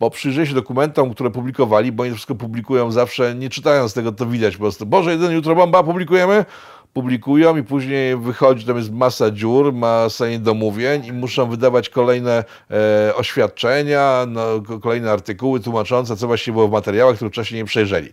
bo 0.00 0.10
przyjrzę 0.10 0.46
się 0.46 0.54
dokumentom, 0.54 1.14
które 1.14 1.30
publikowali, 1.30 1.92
bo 1.92 2.02
oni 2.02 2.12
wszystko 2.12 2.34
publikują 2.34 2.90
zawsze, 2.90 3.34
nie 3.34 3.50
czytając 3.50 3.94
tego, 3.94 4.12
to 4.12 4.26
widać 4.26 4.56
po 4.56 4.60
prostu. 4.60 4.86
Boże, 4.86 5.10
jeden 5.10 5.32
jutro 5.32 5.54
bomba 5.54 5.82
publikujemy? 5.82 6.44
Publikują 6.92 7.56
i 7.56 7.62
później 7.62 8.16
wychodzi, 8.16 8.66
tam 8.66 8.76
jest 8.76 8.92
masa 8.92 9.30
dziur, 9.30 9.72
masa 9.72 10.28
niedomówień 10.28 11.06
i 11.06 11.12
muszą 11.12 11.50
wydawać 11.50 11.88
kolejne 11.88 12.44
e, 12.70 13.14
oświadczenia, 13.14 14.26
no, 14.28 14.42
kolejne 14.82 15.12
artykuły 15.12 15.60
tłumaczące, 15.60 16.16
co 16.16 16.26
właściwie 16.26 16.52
było 16.52 16.68
w 16.68 16.72
materiałach, 16.72 17.16
które 17.16 17.30
wcześniej 17.30 17.60
nie 17.60 17.64
przejrzeli. 17.64 18.08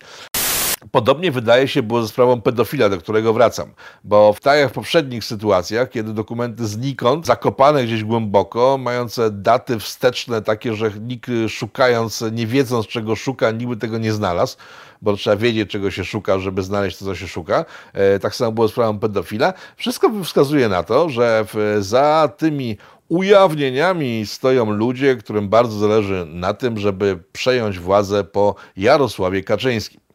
Podobnie 0.92 1.32
wydaje 1.32 1.68
się 1.68 1.84
było 1.84 2.02
ze 2.02 2.08
sprawą 2.08 2.42
pedofila, 2.42 2.90
do 2.90 2.98
którego 2.98 3.34
wracam, 3.34 3.72
bo 4.04 4.34
w 4.34 4.40
tak 4.40 4.60
jak 4.60 4.70
w 4.70 4.74
poprzednich 4.74 5.24
sytuacjach, 5.24 5.90
kiedy 5.90 6.14
dokumenty 6.14 6.68
znikąd, 6.68 7.26
zakopane 7.26 7.84
gdzieś 7.84 8.04
głęboko, 8.04 8.78
mające 8.78 9.32
daty 9.32 9.80
wsteczne 9.80 10.42
takie, 10.42 10.76
że 10.76 10.92
nikt 11.02 11.30
szukając, 11.50 12.24
nie 12.32 12.48
wiedząc 12.48 12.88
czego 12.88 13.16
szuka, 13.16 13.52
niby 13.52 13.78
tego 13.78 13.98
nie 13.98 14.14
znalazł, 14.14 14.58
bo 15.02 15.16
trzeba 15.16 15.36
wiedzieć 15.36 15.70
czego 15.70 15.92
się 15.92 16.06
szuka, 16.06 16.40
żeby 16.40 16.64
znaleźć 16.64 16.98
to, 16.98 17.06
co 17.06 17.16
się 17.16 17.28
szuka. 17.28 17.66
E, 17.94 18.20
tak 18.20 18.36
samo 18.36 18.52
było 18.52 18.68
z 18.68 18.72
sprawą 18.72 19.00
pedofila. 19.00 19.54
Wszystko 19.76 20.12
wskazuje 20.24 20.70
na 20.70 20.84
to, 20.84 21.10
że 21.10 21.46
za 21.80 22.30
tymi 22.38 22.78
ujawnieniami 23.10 24.26
stoją 24.26 24.72
ludzie, 24.72 25.16
którym 25.16 25.50
bardzo 25.50 25.80
zależy 25.80 26.26
na 26.30 26.54
tym, 26.54 26.78
żeby 26.78 27.20
przejąć 27.32 27.80
władzę 27.80 28.24
po 28.24 28.56
Jarosławie 28.78 29.44
Kaczyńskim. 29.44 30.07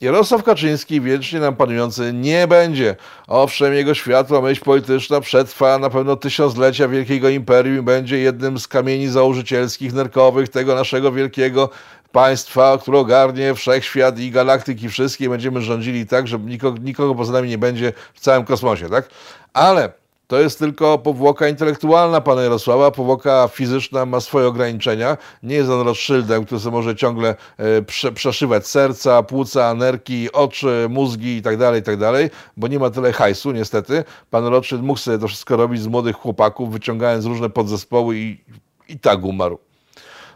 Jarosław 0.00 0.42
Kaczyński, 0.42 1.00
wiecznie 1.00 1.40
nam 1.40 1.56
panujący, 1.56 2.12
nie 2.12 2.46
będzie. 2.46 2.96
Owszem, 3.26 3.74
jego 3.74 3.94
światła 3.94 4.40
myśl 4.40 4.64
polityczna 4.64 5.20
przetrwa 5.20 5.78
na 5.78 5.90
pewno 5.90 6.16
tysiąclecia 6.16 6.88
wielkiego 6.88 7.28
imperium 7.28 7.78
i 7.78 7.82
będzie 7.82 8.18
jednym 8.18 8.58
z 8.58 8.68
kamieni 8.68 9.08
założycielskich, 9.08 9.92
nerkowych 9.92 10.48
tego 10.48 10.74
naszego 10.74 11.12
wielkiego 11.12 11.70
państwa, 12.12 12.78
które 12.82 12.98
ogarnie 12.98 13.54
wszechświat 13.54 14.18
i 14.18 14.30
galaktyki 14.30 14.88
wszystkie. 14.88 15.28
Będziemy 15.28 15.60
rządzili 15.60 16.06
tak, 16.06 16.28
że 16.28 16.38
nikogo, 16.38 16.78
nikogo 16.78 17.14
poza 17.14 17.32
nami 17.32 17.48
nie 17.48 17.58
będzie 17.58 17.92
w 18.14 18.20
całym 18.20 18.44
kosmosie, 18.44 18.88
tak? 18.88 19.08
Ale 19.52 19.92
to 20.28 20.40
jest 20.40 20.58
tylko 20.58 20.98
powłoka 20.98 21.48
intelektualna 21.48 22.20
pana 22.20 22.42
Jarosława, 22.42 22.90
powłoka 22.90 23.48
fizyczna 23.52 24.06
ma 24.06 24.20
swoje 24.20 24.46
ograniczenia. 24.46 25.16
Nie 25.42 25.56
jest 25.56 25.70
on 25.70 25.86
Rothschildem, 25.86 26.44
który 26.44 26.60
sobie 26.60 26.76
może 26.76 26.96
ciągle 26.96 27.36
e, 27.56 27.82
prze, 27.82 28.12
przeszywać 28.12 28.66
serca, 28.66 29.22
płuca, 29.22 29.74
nerki, 29.74 30.32
oczy, 30.32 30.86
mózgi 30.90 31.36
itd., 31.36 31.58
tak 31.58 31.74
itd., 31.74 32.12
tak 32.12 32.38
bo 32.56 32.68
nie 32.68 32.78
ma 32.78 32.90
tyle 32.90 33.12
hajsu 33.12 33.52
niestety. 33.52 34.04
Pan 34.30 34.46
Rothschild 34.46 34.82
mógł 34.82 34.98
sobie 34.98 35.18
to 35.18 35.28
wszystko 35.28 35.56
robić 35.56 35.82
z 35.82 35.86
młodych 35.86 36.16
chłopaków, 36.16 36.72
wyciągając 36.72 37.24
różne 37.24 37.50
podzespoły 37.50 38.16
i, 38.16 38.40
i 38.88 38.98
tak 38.98 39.24
umarł. 39.24 39.58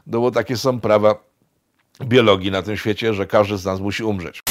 No 0.07 0.21
bo 0.21 0.31
takie 0.31 0.57
są 0.57 0.81
prawa 0.81 1.15
biologii 2.05 2.51
na 2.51 2.63
tym 2.63 2.77
świecie, 2.77 3.15
że 3.15 3.27
każdy 3.27 3.57
z 3.57 3.65
nas 3.65 3.81
musi 3.81 4.05
umrzeć. 4.05 4.43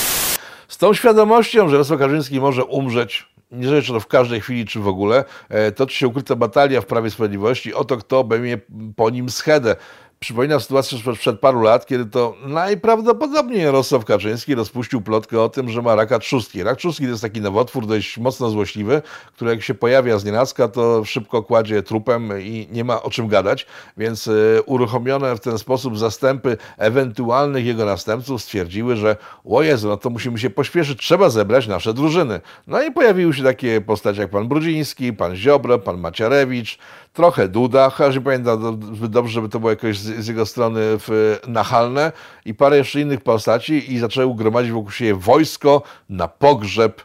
Z 0.67 0.77
tą 0.77 0.93
świadomością, 0.93 1.67
że 1.67 1.75
Jarosław 1.75 1.99
Kaczyński 1.99 2.39
może 2.39 2.65
umrzeć 2.65 3.30
niezależnie 3.51 3.87
czy 3.87 3.93
to 3.93 3.99
w 3.99 4.07
każdej 4.07 4.41
chwili, 4.41 4.65
czy 4.65 4.79
w 4.79 4.87
ogóle, 4.87 5.25
e, 5.49 5.71
toczy 5.71 5.95
się 5.95 6.07
ukryta 6.07 6.35
batalia 6.35 6.81
w 6.81 6.85
Prawie 6.85 7.09
Sprawiedliwości 7.09 7.73
o 7.73 7.85
to, 7.85 7.97
kto 7.97 8.19
obejmie 8.19 8.57
po 8.95 9.09
nim 9.09 9.29
schedę. 9.29 9.75
Przypomina 10.23 10.59
sytuację 10.59 10.97
sprzed, 10.97 11.39
paru 11.39 11.61
lat, 11.61 11.85
kiedy 11.85 12.05
to 12.05 12.35
najprawdopodobniej 12.45 13.63
Jarosław 13.63 14.05
Kaczyński 14.05 14.55
rozpuścił 14.55 15.01
plotkę 15.01 15.41
o 15.41 15.49
tym, 15.49 15.69
że 15.69 15.81
ma 15.81 15.95
raka 15.95 16.19
trzustki. 16.19 16.63
Rak 16.63 16.77
trzustki 16.77 17.03
to 17.03 17.09
jest 17.09 17.21
taki 17.21 17.41
nowotwór 17.41 17.85
dość 17.85 18.17
mocno 18.17 18.49
złośliwy, 18.49 19.01
który 19.35 19.51
jak 19.51 19.63
się 19.63 19.73
pojawia 19.73 20.19
z 20.19 20.25
nienacka, 20.25 20.67
to 20.67 21.05
szybko 21.05 21.43
kładzie 21.43 21.83
trupem 21.83 22.41
i 22.41 22.67
nie 22.71 22.83
ma 22.83 23.03
o 23.03 23.09
czym 23.09 23.27
gadać, 23.27 23.65
więc 23.97 24.27
y, 24.27 24.61
uruchomione 24.65 25.35
w 25.35 25.39
ten 25.39 25.57
sposób 25.57 25.97
zastępy 25.97 26.57
ewentualnych 26.77 27.65
jego 27.65 27.85
następców 27.85 28.41
stwierdziły, 28.41 28.95
że 28.95 29.15
o 29.45 29.61
Jezu, 29.61 29.87
no 29.87 29.97
to 29.97 30.09
musimy 30.09 30.39
się 30.39 30.49
pośpieszyć, 30.49 30.99
trzeba 30.99 31.29
zebrać 31.29 31.67
nasze 31.67 31.93
drużyny. 31.93 32.41
No 32.67 32.83
i 32.83 32.91
pojawiły 32.91 33.33
się 33.33 33.43
takie 33.43 33.81
postacie 33.81 34.21
jak 34.21 34.31
pan 34.31 34.47
Brudziński, 34.47 35.13
pan 35.13 35.35
Ziobro, 35.35 35.79
pan 35.79 35.99
Maciarewicz, 35.99 36.77
trochę 37.13 37.47
Duda, 37.47 37.89
chociaż 37.89 38.15
nie 38.15 38.21
pamiętam 38.21 38.79
dobrze, 39.09 39.33
żeby 39.33 39.49
to 39.49 39.59
było 39.59 39.69
jakoś 39.69 39.97
z, 40.19 40.27
jego 40.27 40.45
strony 40.45 40.79
w, 40.81 41.39
nachalne 41.47 42.11
i 42.45 42.53
parę 42.53 42.77
jeszcze 42.77 43.01
innych 43.01 43.21
postaci 43.21 43.93
i 43.93 43.99
zaczęły 43.99 44.35
gromadzić 44.35 44.71
wokół 44.71 44.91
siebie 44.91 45.15
wojsko 45.15 45.81
na 46.09 46.27
pogrzeb 46.27 47.01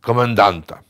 komendanta. 0.00 0.86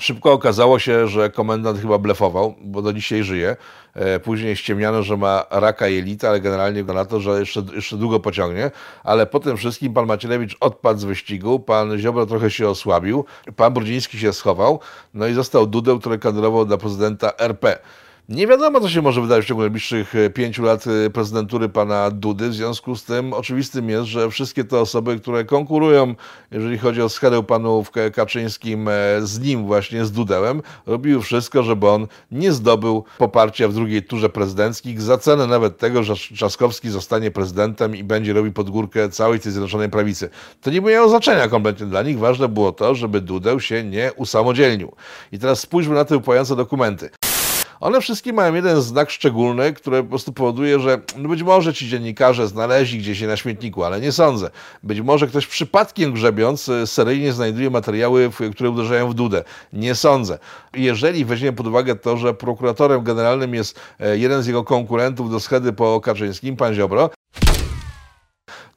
Szybko 0.00 0.32
okazało 0.32 0.78
się, 0.78 1.08
że 1.08 1.30
komendant 1.30 1.80
chyba 1.80 1.98
blefował, 1.98 2.54
bo 2.60 2.82
do 2.82 2.92
dzisiaj 2.92 3.22
żyje. 3.22 3.56
E, 3.94 4.20
później 4.20 4.56
ściemniano, 4.56 5.02
że 5.02 5.16
ma 5.16 5.44
raka 5.50 5.88
jelita, 5.88 6.28
ale 6.28 6.40
generalnie 6.40 6.84
na 6.84 7.04
to, 7.04 7.20
że 7.20 7.40
jeszcze, 7.40 7.62
jeszcze 7.74 7.96
długo 7.96 8.20
pociągnie. 8.20 8.70
Ale 9.04 9.26
po 9.26 9.40
tym 9.40 9.56
wszystkim 9.56 9.94
pan 9.94 10.06
Macierewicz 10.06 10.56
odpadł 10.60 11.00
z 11.00 11.04
wyścigu, 11.04 11.60
pan 11.60 11.98
Ziobro 11.98 12.26
trochę 12.26 12.50
się 12.50 12.68
osłabił, 12.68 13.24
pan 13.56 13.72
Brudziński 13.72 14.18
się 14.18 14.32
schował, 14.32 14.80
no 15.14 15.26
i 15.26 15.34
został 15.34 15.66
Dudeł, 15.66 15.98
który 15.98 16.18
kandydował 16.18 16.64
dla 16.64 16.76
prezydenta 16.76 17.32
RP. 17.38 17.78
Nie 18.28 18.46
wiadomo, 18.46 18.80
co 18.80 18.88
się 18.88 19.02
może 19.02 19.20
wydarzyć 19.22 19.44
w 19.44 19.48
ciągu 19.48 19.62
najbliższych 19.62 20.14
e, 20.14 20.30
pięciu 20.30 20.62
lat 20.62 20.84
e, 20.86 21.10
prezydentury 21.10 21.68
pana 21.68 22.10
Dudy. 22.10 22.48
W 22.48 22.54
związku 22.54 22.96
z 22.96 23.04
tym 23.04 23.32
oczywistym 23.32 23.88
jest, 23.88 24.04
że 24.04 24.30
wszystkie 24.30 24.64
te 24.64 24.80
osoby, 24.80 25.20
które 25.20 25.44
konkurują, 25.44 26.14
jeżeli 26.50 26.78
chodzi 26.78 27.02
o 27.02 27.08
schedę 27.08 27.42
panów 27.42 27.90
Kaczyńskim 28.14 28.88
e, 28.88 28.92
z 29.22 29.40
nim 29.40 29.66
właśnie, 29.66 30.04
z 30.04 30.12
Dudełem, 30.12 30.62
robiły 30.86 31.22
wszystko, 31.22 31.62
żeby 31.62 31.88
on 31.88 32.06
nie 32.30 32.52
zdobył 32.52 33.04
poparcia 33.18 33.68
w 33.68 33.74
drugiej 33.74 34.02
turze 34.02 34.28
prezydenckiej 34.28 34.98
za 34.98 35.18
cenę 35.18 35.46
nawet 35.46 35.78
tego, 35.78 36.02
że 36.02 36.14
Trzaskowski 36.14 36.90
zostanie 36.90 37.30
prezydentem 37.30 37.96
i 37.96 38.04
będzie 38.04 38.32
robił 38.32 38.52
podgórkę 38.52 39.08
całej 39.08 39.40
tej 39.40 39.52
Zjednoczonej 39.52 39.88
Prawicy. 39.88 40.30
To 40.60 40.70
nie 40.70 40.80
miało 40.80 41.08
znaczenia 41.08 41.48
kompletnie 41.48 41.86
dla 41.86 42.02
nich. 42.02 42.18
Ważne 42.18 42.48
było 42.48 42.72
to, 42.72 42.94
żeby 42.94 43.20
Dudeł 43.20 43.60
się 43.60 43.84
nie 43.84 44.12
usamodzielnił. 44.16 44.92
I 45.32 45.38
teraz 45.38 45.60
spójrzmy 45.60 45.94
na 45.94 46.04
te 46.04 46.16
upływające 46.16 46.56
dokumenty. 46.56 47.10
One 47.80 48.00
wszystkie 48.00 48.32
mają 48.32 48.54
jeden 48.54 48.82
znak 48.82 49.10
szczególny, 49.10 49.72
który 49.72 50.02
po 50.02 50.08
prostu 50.08 50.32
powoduje, 50.32 50.80
że 50.80 51.00
no 51.16 51.28
być 51.28 51.42
może 51.42 51.74
ci 51.74 51.88
dziennikarze 51.88 52.48
znaleźli 52.48 52.98
gdzieś 52.98 53.20
je 53.20 53.28
na 53.28 53.36
śmietniku, 53.36 53.84
ale 53.84 54.00
nie 54.00 54.12
sądzę. 54.12 54.50
Być 54.82 55.00
może 55.00 55.26
ktoś 55.26 55.46
przypadkiem 55.46 56.12
grzebiąc 56.12 56.68
e, 56.68 56.86
seryjnie 56.86 57.32
znajduje 57.32 57.70
materiały, 57.70 58.30
które 58.52 58.70
uderzają 58.70 59.10
w 59.10 59.14
dudę. 59.14 59.44
Nie 59.72 59.94
sądzę. 59.94 60.38
Jeżeli 60.74 61.24
weźmiemy 61.24 61.56
pod 61.56 61.66
uwagę 61.66 61.96
to, 61.96 62.16
że 62.16 62.34
prokuratorem 62.34 63.02
generalnym 63.02 63.54
jest 63.54 63.80
e, 64.00 64.18
jeden 64.18 64.42
z 64.42 64.46
jego 64.46 64.64
konkurentów 64.64 65.30
do 65.30 65.40
schedy 65.40 65.72
po 65.72 66.00
Kaczyńskim, 66.00 66.56
pan 66.56 66.74
Ziobro, 66.74 67.10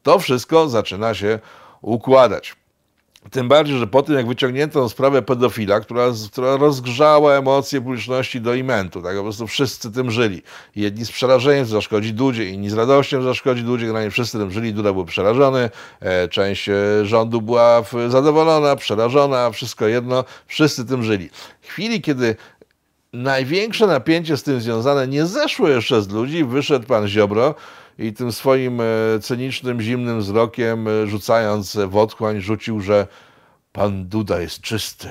to 0.04 0.20
wszystko 0.20 0.70
zaczyna 0.70 1.14
się 1.14 1.40
układać. 1.82 2.61
Tym 3.30 3.48
bardziej, 3.48 3.78
że 3.78 3.88
po 3.88 4.04
tym, 4.04 4.16
jak 4.16 4.28
wyciągnięto 4.28 4.90
sprawę 4.90 5.22
pedofila, 5.22 5.80
która, 5.80 6.06
która 6.32 6.58
rozgrzała 6.58 7.34
emocje 7.34 7.82
publiczności 7.82 8.42
do 8.42 8.54
imentu, 8.54 9.02
tak 9.02 9.16
po 9.18 9.24
prostu 9.24 9.48
wszyscy 9.48 9.92
tym 9.92 10.12
żyli. 10.12 10.42
Jedni 10.76 11.06
z 11.06 11.12
przerażeniem 11.12 11.66
zaszkodzi 11.66 12.14
Dudzie, 12.14 12.50
inni 12.50 12.70
z 12.70 12.74
radością 12.74 13.22
zaszkodzi 13.22 13.64
Dudzie, 13.64 13.86
generalnie 13.86 14.12
wszyscy 14.12 14.38
tym 14.38 14.52
żyli, 14.52 14.74
Duda 14.74 14.94
był 14.94 15.06
przerażony, 15.06 15.70
e, 16.00 16.28
część 16.28 16.70
e, 16.70 16.74
rządu 17.04 17.42
była 17.42 17.84
zadowolona, 18.08 18.76
przerażona, 18.76 19.52
wszystko 19.52 19.88
jedno, 19.88 20.24
wszyscy 20.48 20.86
tym 20.86 21.04
żyli. 21.04 21.30
W 21.62 21.68
chwili, 21.68 22.02
kiedy 22.02 22.36
największe 23.14 23.88
napięcie 23.88 24.38
z 24.38 24.44
tym 24.44 24.62
związane 24.62 25.08
nie 25.08 25.26
zeszło 25.26 25.70
jeszcze 25.70 26.02
z 26.02 26.10
ludzi, 26.10 26.46
wyszedł 26.46 26.88
pan 26.88 27.08
Ziobro, 27.08 27.56
i 28.02 28.14
tym 28.14 28.32
swoim 28.32 28.82
e, 28.82 28.86
cynicznym, 29.22 29.82
zimnym 29.82 30.20
wzrokiem, 30.20 30.88
e, 30.88 31.08
rzucając 31.08 31.78
w 31.88 31.98
otchłań, 31.98 32.42
rzucił, 32.42 32.82
że 32.82 33.08
pan 33.72 34.08
Duda 34.08 34.42
jest 34.42 34.62
czysty, 34.62 35.10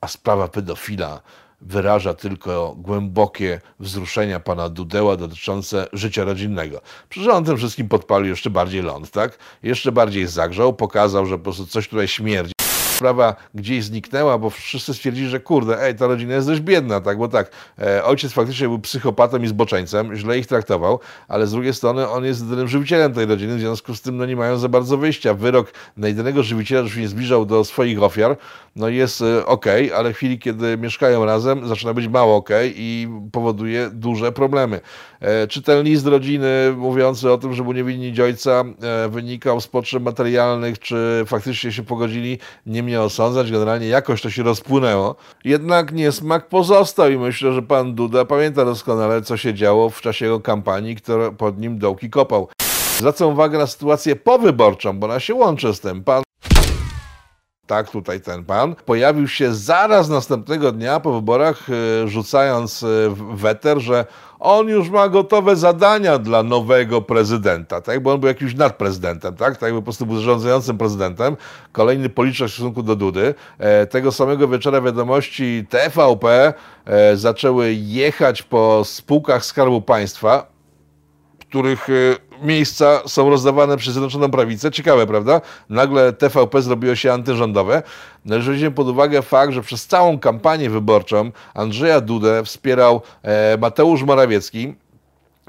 a 0.00 0.08
sprawa 0.08 0.48
pedofila 0.48 1.20
wyraża 1.60 2.14
tylko 2.14 2.74
głębokie 2.78 3.60
wzruszenia 3.80 4.40
pana 4.40 4.68
Dudeła 4.68 5.16
dotyczące 5.16 5.86
życia 5.92 6.24
rodzinnego. 6.24 6.80
Przecież 7.08 7.28
on 7.28 7.44
tym 7.44 7.56
wszystkim 7.56 7.88
podpalił 7.88 8.28
jeszcze 8.28 8.50
bardziej 8.50 8.82
ląd, 8.82 9.10
tak? 9.10 9.38
Jeszcze 9.62 9.92
bardziej 9.92 10.26
zagrzał, 10.26 10.72
pokazał, 10.72 11.26
że 11.26 11.38
po 11.38 11.44
prostu 11.44 11.66
coś 11.66 11.88
tutaj 11.88 12.08
śmierdzi 12.08 12.54
sprawa 13.04 13.36
gdzieś 13.54 13.84
zniknęła, 13.84 14.38
bo 14.38 14.50
wszyscy 14.50 14.94
stwierdzili, 14.94 15.28
że 15.28 15.40
kurde, 15.40 15.82
ej, 15.82 15.94
ta 15.94 16.06
rodzina 16.06 16.34
jest 16.34 16.46
dość 16.46 16.60
biedna, 16.60 17.00
tak, 17.00 17.18
bo 17.18 17.28
tak, 17.28 17.50
e, 17.78 18.04
ojciec 18.04 18.32
faktycznie 18.32 18.68
był 18.68 18.78
psychopatą 18.78 19.38
i 19.38 19.46
zboczeńcem, 19.46 20.16
źle 20.16 20.38
ich 20.38 20.46
traktował, 20.46 21.00
ale 21.28 21.46
z 21.46 21.52
drugiej 21.52 21.74
strony 21.74 22.08
on 22.08 22.24
jest 22.24 22.42
jedynym 22.42 22.68
żywicielem 22.68 23.14
tej 23.14 23.26
rodziny, 23.26 23.56
w 23.56 23.60
związku 23.60 23.94
z 23.94 24.02
tym 24.02 24.16
no, 24.16 24.26
nie 24.26 24.36
mają 24.36 24.56
za 24.56 24.68
bardzo 24.68 24.96
wyjścia. 24.96 25.34
Wyrok 25.34 25.72
na 25.96 26.08
jedynego 26.08 26.42
żywiciela, 26.42 26.88
że 26.88 26.94
się 26.94 27.00
nie 27.00 27.08
zbliżał 27.08 27.46
do 27.46 27.64
swoich 27.64 28.02
ofiar, 28.02 28.36
no 28.76 28.88
jest 28.88 29.22
e, 29.22 29.46
ok, 29.46 29.66
ale 29.96 30.12
w 30.12 30.16
chwili, 30.16 30.38
kiedy 30.38 30.78
mieszkają 30.78 31.24
razem, 31.24 31.68
zaczyna 31.68 31.94
być 31.94 32.08
mało 32.08 32.36
ok 32.36 32.50
i 32.74 33.08
powoduje 33.32 33.90
duże 33.92 34.32
problemy. 34.32 34.80
E, 35.24 35.46
czy 35.46 35.62
ten 35.62 35.82
list 35.82 36.06
rodziny 36.06 36.74
mówiący 36.76 37.32
o 37.32 37.38
tym, 37.38 37.54
że 37.54 37.62
był 37.62 37.72
niewinni 37.72 38.22
ojca 38.22 38.64
e, 38.82 39.08
wynikał 39.08 39.60
z 39.60 39.66
potrzeb 39.66 40.02
materialnych, 40.02 40.78
czy 40.78 41.24
faktycznie 41.26 41.72
się 41.72 41.82
pogodzili, 41.82 42.38
nie 42.66 42.82
mnie 42.82 43.00
osądzać, 43.00 43.50
generalnie 43.50 43.86
jakoś 43.86 44.22
to 44.22 44.30
się 44.30 44.42
rozpłynęło. 44.42 45.16
Jednak 45.44 45.92
niesmak 45.92 46.48
pozostał 46.48 47.10
i 47.10 47.18
myślę, 47.18 47.52
że 47.52 47.62
pan 47.62 47.94
Duda 47.94 48.24
pamięta 48.24 48.64
doskonale, 48.64 49.22
co 49.22 49.36
się 49.36 49.54
działo 49.54 49.90
w 49.90 50.00
czasie 50.00 50.24
jego 50.24 50.40
kampanii, 50.40 50.96
która 50.96 51.30
pod 51.30 51.58
nim 51.58 51.78
dołki 51.78 52.10
kopał. 52.10 52.48
Zwracam 52.98 53.28
uwagę 53.28 53.58
na 53.58 53.66
sytuację 53.66 54.16
powyborczą, 54.16 54.98
bo 54.98 55.06
ona 55.06 55.20
się 55.20 55.34
łączy 55.34 55.74
z 55.74 55.80
tym. 55.80 56.04
Pan 56.04 56.22
tak, 57.66 57.90
tutaj 57.90 58.20
ten 58.20 58.44
pan, 58.44 58.74
pojawił 58.74 59.28
się 59.28 59.54
zaraz 59.54 60.08
następnego 60.08 60.72
dnia 60.72 61.00
po 61.00 61.12
wyborach, 61.12 61.66
e, 61.70 62.08
rzucając 62.08 62.82
e, 62.82 62.86
weter, 63.34 63.80
że 63.80 64.06
on 64.40 64.68
już 64.68 64.90
ma 64.90 65.08
gotowe 65.08 65.56
zadania 65.56 66.18
dla 66.18 66.42
nowego 66.42 67.02
prezydenta, 67.02 67.80
tak? 67.80 68.02
Bo 68.02 68.12
on 68.12 68.20
był 68.20 68.28
jakimś 68.28 68.54
nadprezydentem, 68.54 69.36
tak? 69.36 69.56
Tak, 69.56 69.74
po 69.74 69.82
prostu 69.82 70.06
był 70.06 70.16
zarządzającym 70.16 70.78
prezydentem. 70.78 71.36
Kolejny 71.72 72.08
policzek 72.08 72.48
w 72.48 72.52
stosunku 72.52 72.82
do 72.82 72.96
Dudy. 72.96 73.34
E, 73.58 73.86
tego 73.86 74.12
samego 74.12 74.48
wieczora 74.48 74.80
wiadomości 74.80 75.66
TVP 75.70 76.54
zaczęły 77.14 77.72
jechać 77.72 78.42
po 78.42 78.82
spółkach 78.84 79.44
Skarbu 79.44 79.82
Państwa, 79.82 80.46
których 81.40 81.88
miejsca 82.44 83.02
są 83.06 83.30
rozdawane 83.30 83.76
przez 83.76 83.92
Zjednoczoną 83.92 84.30
Prawicę. 84.30 84.70
Ciekawe, 84.70 85.06
prawda? 85.06 85.40
Nagle 85.68 86.12
TVP 86.12 86.62
zrobiło 86.62 86.94
się 86.94 87.12
antyrządowe. 87.12 87.82
Należy 88.24 88.52
wziąć 88.52 88.74
pod 88.74 88.88
uwagę 88.88 89.22
fakt, 89.22 89.52
że 89.52 89.62
przez 89.62 89.86
całą 89.86 90.18
kampanię 90.18 90.70
wyborczą 90.70 91.30
Andrzeja 91.54 92.00
Dudę 92.00 92.44
wspierał 92.44 93.00
e, 93.22 93.58
Mateusz 93.60 94.02
Morawiecki, 94.02 94.74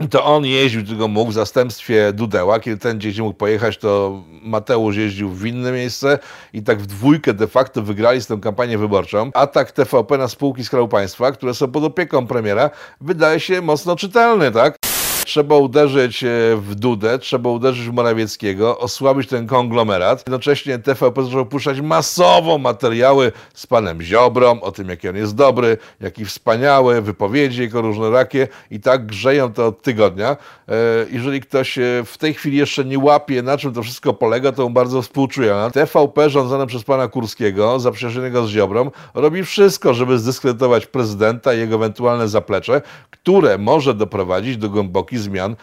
to 0.09 0.25
on 0.25 0.45
jeździł, 0.45 0.85
tylko 0.85 1.07
mógł 1.07 1.31
w 1.31 1.33
zastępstwie 1.33 2.13
Dudeła. 2.13 2.59
Kiedy 2.59 2.77
ten 2.77 2.97
gdzieś 2.97 3.19
mógł 3.19 3.33
pojechać, 3.33 3.77
to 3.77 4.21
Mateusz 4.41 4.95
jeździł 4.97 5.29
w 5.29 5.45
inne 5.45 5.71
miejsce 5.71 6.19
i 6.53 6.63
tak 6.63 6.79
w 6.79 6.85
dwójkę 6.85 7.33
de 7.33 7.47
facto 7.47 7.81
wygrali 7.81 8.21
z 8.21 8.27
tą 8.27 8.41
kampanię 8.41 8.77
wyborczą. 8.77 9.31
Atak 9.33 9.71
TVP 9.71 10.17
na 10.17 10.27
spółki 10.27 10.65
Skarbu 10.65 10.87
Państwa, 10.87 11.31
które 11.31 11.53
są 11.53 11.71
pod 11.71 11.83
opieką 11.83 12.27
premiera, 12.27 12.69
wydaje 13.01 13.39
się 13.39 13.61
mocno 13.61 13.95
czytelny, 13.95 14.51
tak? 14.51 14.94
Trzeba 15.25 15.55
uderzyć 15.55 16.23
e, 16.23 16.27
w 16.57 16.75
Dudę, 16.75 17.19
trzeba 17.19 17.49
uderzyć 17.49 17.87
w 17.87 17.93
Morawieckiego, 17.93 18.79
osłabić 18.79 19.29
ten 19.29 19.47
konglomerat. 19.47 20.19
Jednocześnie 20.19 20.79
TVP 20.79 21.23
zaczął 21.23 21.45
puszczać 21.45 21.81
masowo 21.81 22.57
materiały 22.57 23.31
z 23.53 23.67
panem 23.67 24.01
Ziobrą, 24.01 24.61
o 24.61 24.71
tym, 24.71 24.89
jaki 24.89 25.09
on 25.09 25.15
jest 25.15 25.35
dobry, 25.35 25.77
jaki 26.01 26.25
wspaniały, 26.25 27.01
wypowiedzi 27.01 27.61
jego 27.61 27.81
różnorakie 27.81 28.47
i 28.71 28.79
tak 28.79 29.05
grzeją 29.05 29.53
to 29.53 29.67
od 29.67 29.81
tygodnia. 29.81 30.29
E, 30.69 30.75
jeżeli 31.11 31.41
ktoś 31.41 31.77
e, 31.77 31.81
w 32.05 32.17
tej 32.17 32.33
chwili 32.33 32.57
jeszcze 32.57 32.85
nie 32.85 32.99
łapie, 32.99 33.41
na 33.41 33.57
czym 33.57 33.73
to 33.73 33.83
wszystko 33.83 34.13
polega, 34.13 34.51
to 34.51 34.63
mu 34.63 34.69
bardzo 34.69 35.01
współczuję. 35.01 35.55
TVP 35.73 36.29
rządzone 36.29 36.67
przez 36.67 36.83
pana 36.83 37.07
Kurskiego, 37.07 37.79
zaprzyjaźnionego 37.79 38.47
z 38.47 38.49
Ziobrą, 38.49 38.91
robi 39.13 39.43
wszystko, 39.43 39.93
żeby 39.93 40.19
zdyskredytować 40.19 40.85
prezydenta 40.85 41.53
i 41.53 41.59
jego 41.59 41.75
ewentualne 41.75 42.27
zaplecze, 42.27 42.81
które 43.11 43.57
może 43.57 43.93
doprowadzić 43.93 44.57
do 44.57 44.69
głębokich 44.69 45.14
zmian 45.19 45.51
e, 45.51 45.55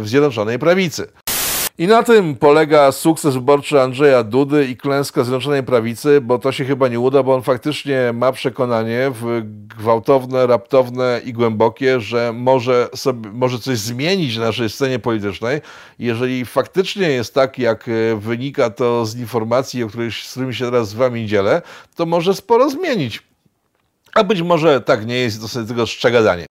w 0.00 0.08
Zjednoczonej 0.08 0.58
Prawicy. 0.58 1.08
I 1.78 1.86
na 1.86 2.02
tym 2.02 2.34
polega 2.36 2.92
sukces 2.92 3.34
wyborczy 3.34 3.80
Andrzeja 3.80 4.22
Dudy 4.24 4.66
i 4.66 4.76
klęska 4.76 5.24
Zjednoczonej 5.24 5.62
Prawicy, 5.62 6.20
bo 6.20 6.38
to 6.38 6.52
się 6.52 6.64
chyba 6.64 6.88
nie 6.88 7.00
uda, 7.00 7.22
bo 7.22 7.34
on 7.34 7.42
faktycznie 7.42 8.12
ma 8.14 8.32
przekonanie 8.32 9.12
gwałtowne, 9.78 10.46
raptowne 10.46 11.20
i 11.24 11.32
głębokie, 11.32 12.00
że 12.00 12.32
może, 12.34 12.88
sobie, 12.94 13.30
może 13.30 13.58
coś 13.58 13.78
zmienić 13.78 14.36
na 14.36 14.44
naszej 14.44 14.70
scenie 14.70 14.98
politycznej. 14.98 15.60
Jeżeli 15.98 16.44
faktycznie 16.44 17.08
jest 17.08 17.34
tak, 17.34 17.58
jak 17.58 17.88
e, 17.88 18.16
wynika 18.16 18.70
to 18.70 19.06
z 19.06 19.16
informacji, 19.16 19.82
o 19.82 19.88
których, 19.88 20.14
z 20.14 20.30
którymi 20.30 20.54
się 20.54 20.64
teraz 20.64 20.88
z 20.88 20.94
wami 20.94 21.26
dzielę, 21.26 21.62
to 21.94 22.06
może 22.06 22.34
sporo 22.34 22.70
zmienić. 22.70 23.22
A 24.14 24.24
być 24.24 24.42
może 24.42 24.80
tak 24.80 25.06
nie 25.06 25.18
jest, 25.18 25.40
to 25.40 25.48
sobie 25.48 25.66
tego 25.66 25.86
strzega 25.86 26.22
danie. 26.22 26.46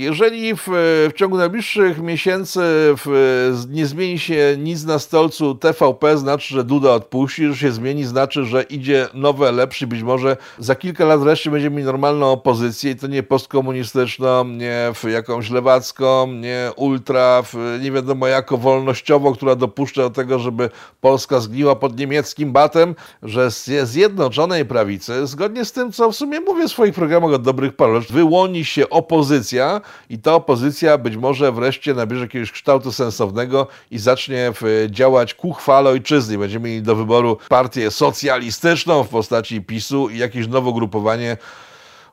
Jeżeli 0.00 0.54
w, 0.54 0.62
w 1.10 1.12
ciągu 1.16 1.36
najbliższych 1.36 2.02
miesięcy 2.02 2.60
w, 2.96 3.66
nie 3.70 3.86
zmieni 3.86 4.18
się 4.18 4.56
nic 4.58 4.84
na 4.84 4.98
stolcu 4.98 5.54
TVP, 5.54 6.18
znaczy, 6.18 6.54
że 6.54 6.64
Duda 6.64 6.92
odpuści, 6.92 7.46
że 7.46 7.56
się 7.56 7.72
zmieni, 7.72 8.04
znaczy, 8.04 8.44
że 8.44 8.62
idzie 8.62 9.08
nowe, 9.14 9.52
lepsze, 9.52 9.86
być 9.86 10.02
może 10.02 10.36
za 10.58 10.74
kilka 10.74 11.04
lat 11.04 11.20
wreszcie 11.20 11.50
będziemy 11.50 11.76
mieli 11.76 11.86
normalną 11.86 12.32
opozycję 12.32 12.90
i 12.90 12.96
to 12.96 13.06
nie 13.06 13.22
postkomunistyczną, 13.22 14.44
nie 14.44 14.92
w 14.94 15.04
jakąś 15.10 15.50
lewacką, 15.50 16.26
nie 16.26 16.70
ultra, 16.76 17.42
nie 17.80 17.92
wiadomo 17.92 18.26
jako 18.26 18.58
wolnościową, 18.58 19.34
która 19.34 19.54
dopuszcza 19.54 20.02
do 20.02 20.10
tego, 20.10 20.38
żeby 20.38 20.70
Polska 21.00 21.40
zgniła 21.40 21.76
pod 21.76 21.98
niemieckim 21.98 22.52
batem, 22.52 22.94
że 23.22 23.50
z 23.50 23.88
Zjednoczonej 23.88 24.64
Prawicy, 24.64 25.26
zgodnie 25.26 25.64
z 25.64 25.72
tym, 25.72 25.92
co 25.92 26.12
w 26.12 26.16
sumie 26.16 26.40
mówię 26.40 26.68
w 26.68 26.70
swoich 26.70 26.94
programach 26.94 27.32
od 27.32 27.42
dobrych 27.42 27.76
paru 27.76 27.92
lat, 27.92 28.04
wyłoni 28.04 28.64
się 28.64 28.90
opozycja, 28.90 29.80
i 30.10 30.18
ta 30.18 30.34
opozycja 30.34 30.98
być 30.98 31.16
może 31.16 31.52
wreszcie 31.52 31.94
nabierze 31.94 32.22
jakiegoś 32.22 32.52
kształtu 32.52 32.92
sensownego 32.92 33.66
i 33.90 33.98
zacznie 33.98 34.52
działać 34.90 35.34
ku 35.34 35.52
chwale 35.52 35.90
ojczyzny. 35.90 36.38
Będziemy 36.38 36.68
mieli 36.68 36.82
do 36.82 36.96
wyboru 36.96 37.36
partię 37.48 37.90
socjalistyczną 37.90 39.04
w 39.04 39.08
postaci 39.08 39.60
PiSu 39.60 40.08
i 40.08 40.18
jakieś 40.18 40.48
nowe 40.48 40.70
ugrupowanie 40.70 41.36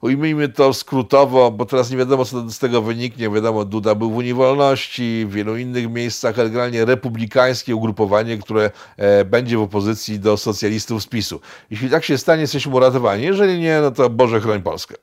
ujmijmy 0.01 0.50
to 0.50 0.74
skrótowo, 0.74 1.51
bo 1.51 1.65
teraz 1.65 1.91
nie 1.91 1.98
wiadomo, 1.98 2.25
co 2.25 2.50
z 2.50 2.60
tego 2.60 2.81
wyniknie. 2.81 3.29
Wiadomo, 3.29 3.65
Duda 3.65 3.96
był 3.96 4.12
w 4.12 4.15
Unii 4.15 4.34
Wolności, 4.34 5.25
w 5.27 5.31
wielu 5.31 5.57
innych 5.57 5.91
miejscach, 5.91 6.39
ale 6.39 6.50
generalnie 6.50 6.86
republikańskie 6.86 7.75
ugrupowanie, 7.75 8.38
które 8.38 8.72
e, 8.98 9.25
będzie 9.25 9.57
w 9.57 9.62
opozycji 9.62 10.19
do 10.19 10.38
socjalistów 10.38 11.03
z 11.03 11.07
PiSu. 11.07 11.41
Jeśli 11.72 11.89
tak 11.89 12.03
się 12.03 12.17
stanie, 12.17 12.41
jesteśmy 12.41 12.75
uratowani. 12.75 13.24
Jeżeli 13.24 13.60
nie, 13.60 13.79
no 13.81 13.91
to 13.91 14.10
Boże 14.10 14.41
chroń 14.41 14.62
Polskę. 14.62 14.96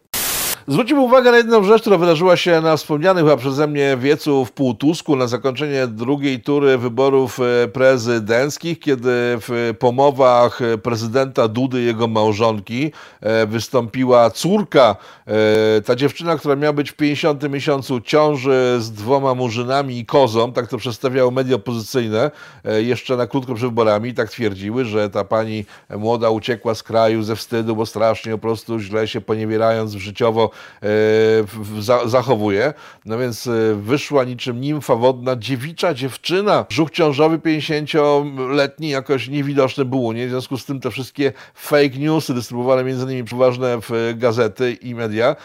Zwróćmy 0.68 1.00
uwagę 1.00 1.30
na 1.30 1.37
jedną 1.37 1.64
rzecz, 1.64 1.80
która 1.80 1.99
wydarzyła 1.99 2.37
się 2.37 2.61
na 2.61 2.76
wspomnianym 2.76 3.25
chyba 3.25 3.37
przeze 3.37 3.66
mnie 3.66 3.97
wiecu 3.97 4.44
w 4.44 4.52
Półtusku 4.52 5.16
na 5.16 5.26
zakończenie 5.26 5.87
drugiej 5.87 6.40
tury 6.40 6.78
wyborów 6.78 7.40
e, 7.40 7.68
prezydenckich, 7.68 8.80
kiedy 8.80 9.11
w 9.40 9.75
pomowach 9.78 10.61
prezydenta 10.83 11.49
Dudy 11.49 11.83
jego 11.83 12.09
małżonki 12.09 12.92
e, 13.21 13.47
wystąpiła 13.47 14.30
córka, 14.30 14.97
e, 15.26 15.83
ta 15.83 15.97
dziewczyna, 15.97 16.37
która 16.37 16.56
miała 16.56 16.73
być 16.73 16.90
w 16.90 16.97
50 16.97 17.50
miesiącu 17.50 18.00
ciąży 18.00 18.76
z 18.80 18.92
dwoma 18.92 19.35
murzynami 19.35 19.99
i 19.99 20.06
kozą, 20.06 20.52
tak 20.52 20.68
to 20.68 20.78
przedstawiały 20.78 21.33
media 21.33 21.56
opozycyjne 21.56 22.30
jeszcze 22.64 23.16
na 23.16 23.26
krótko 23.26 23.54
przed 23.54 23.68
wyborami, 23.68 24.14
tak 24.14 24.30
twierdziły, 24.30 24.85
że 24.85 25.11
ta 25.11 25.25
pani 25.25 25.64
młoda 25.97 26.30
uciekła 26.30 26.75
z 26.75 26.83
kraju 26.83 27.23
ze 27.23 27.37
wstydu, 27.37 27.76
bo 27.76 27.87
strasznie 27.87 28.33
po 28.33 28.38
prostu 28.38 28.78
źle 28.78 29.09
się 29.09 29.21
poniewierając 29.21 29.92
życiowo 29.92 30.53
E, 30.82 32.08
zachowuje. 32.08 32.75
No 33.04 33.18
więc 33.18 33.46
e, 33.46 33.75
wyszła 33.75 34.25
niczym 34.25 34.61
nimfa 34.61 34.96
wodna, 34.96 35.37
dziewicza 35.37 35.94
dziewczyna, 35.94 36.64
brzuch 36.68 36.90
ciążowy 36.90 37.38
50-letni, 37.38 38.88
jakoś 38.88 39.28
niewidoczny 39.28 39.84
nie? 40.14 40.26
W 40.26 40.30
związku 40.30 40.58
z 40.58 40.64
tym 40.64 40.80
te 40.80 40.90
wszystkie 40.90 41.32
fake 41.54 41.99
newsy 41.99 42.34
dystrybuowane 42.34 42.84
między 42.84 43.04
innymi 43.04 43.25
poważne 43.25 43.78
w 43.80 44.14
gazety 44.16 44.72
i 44.72 44.94
media, 44.94 45.37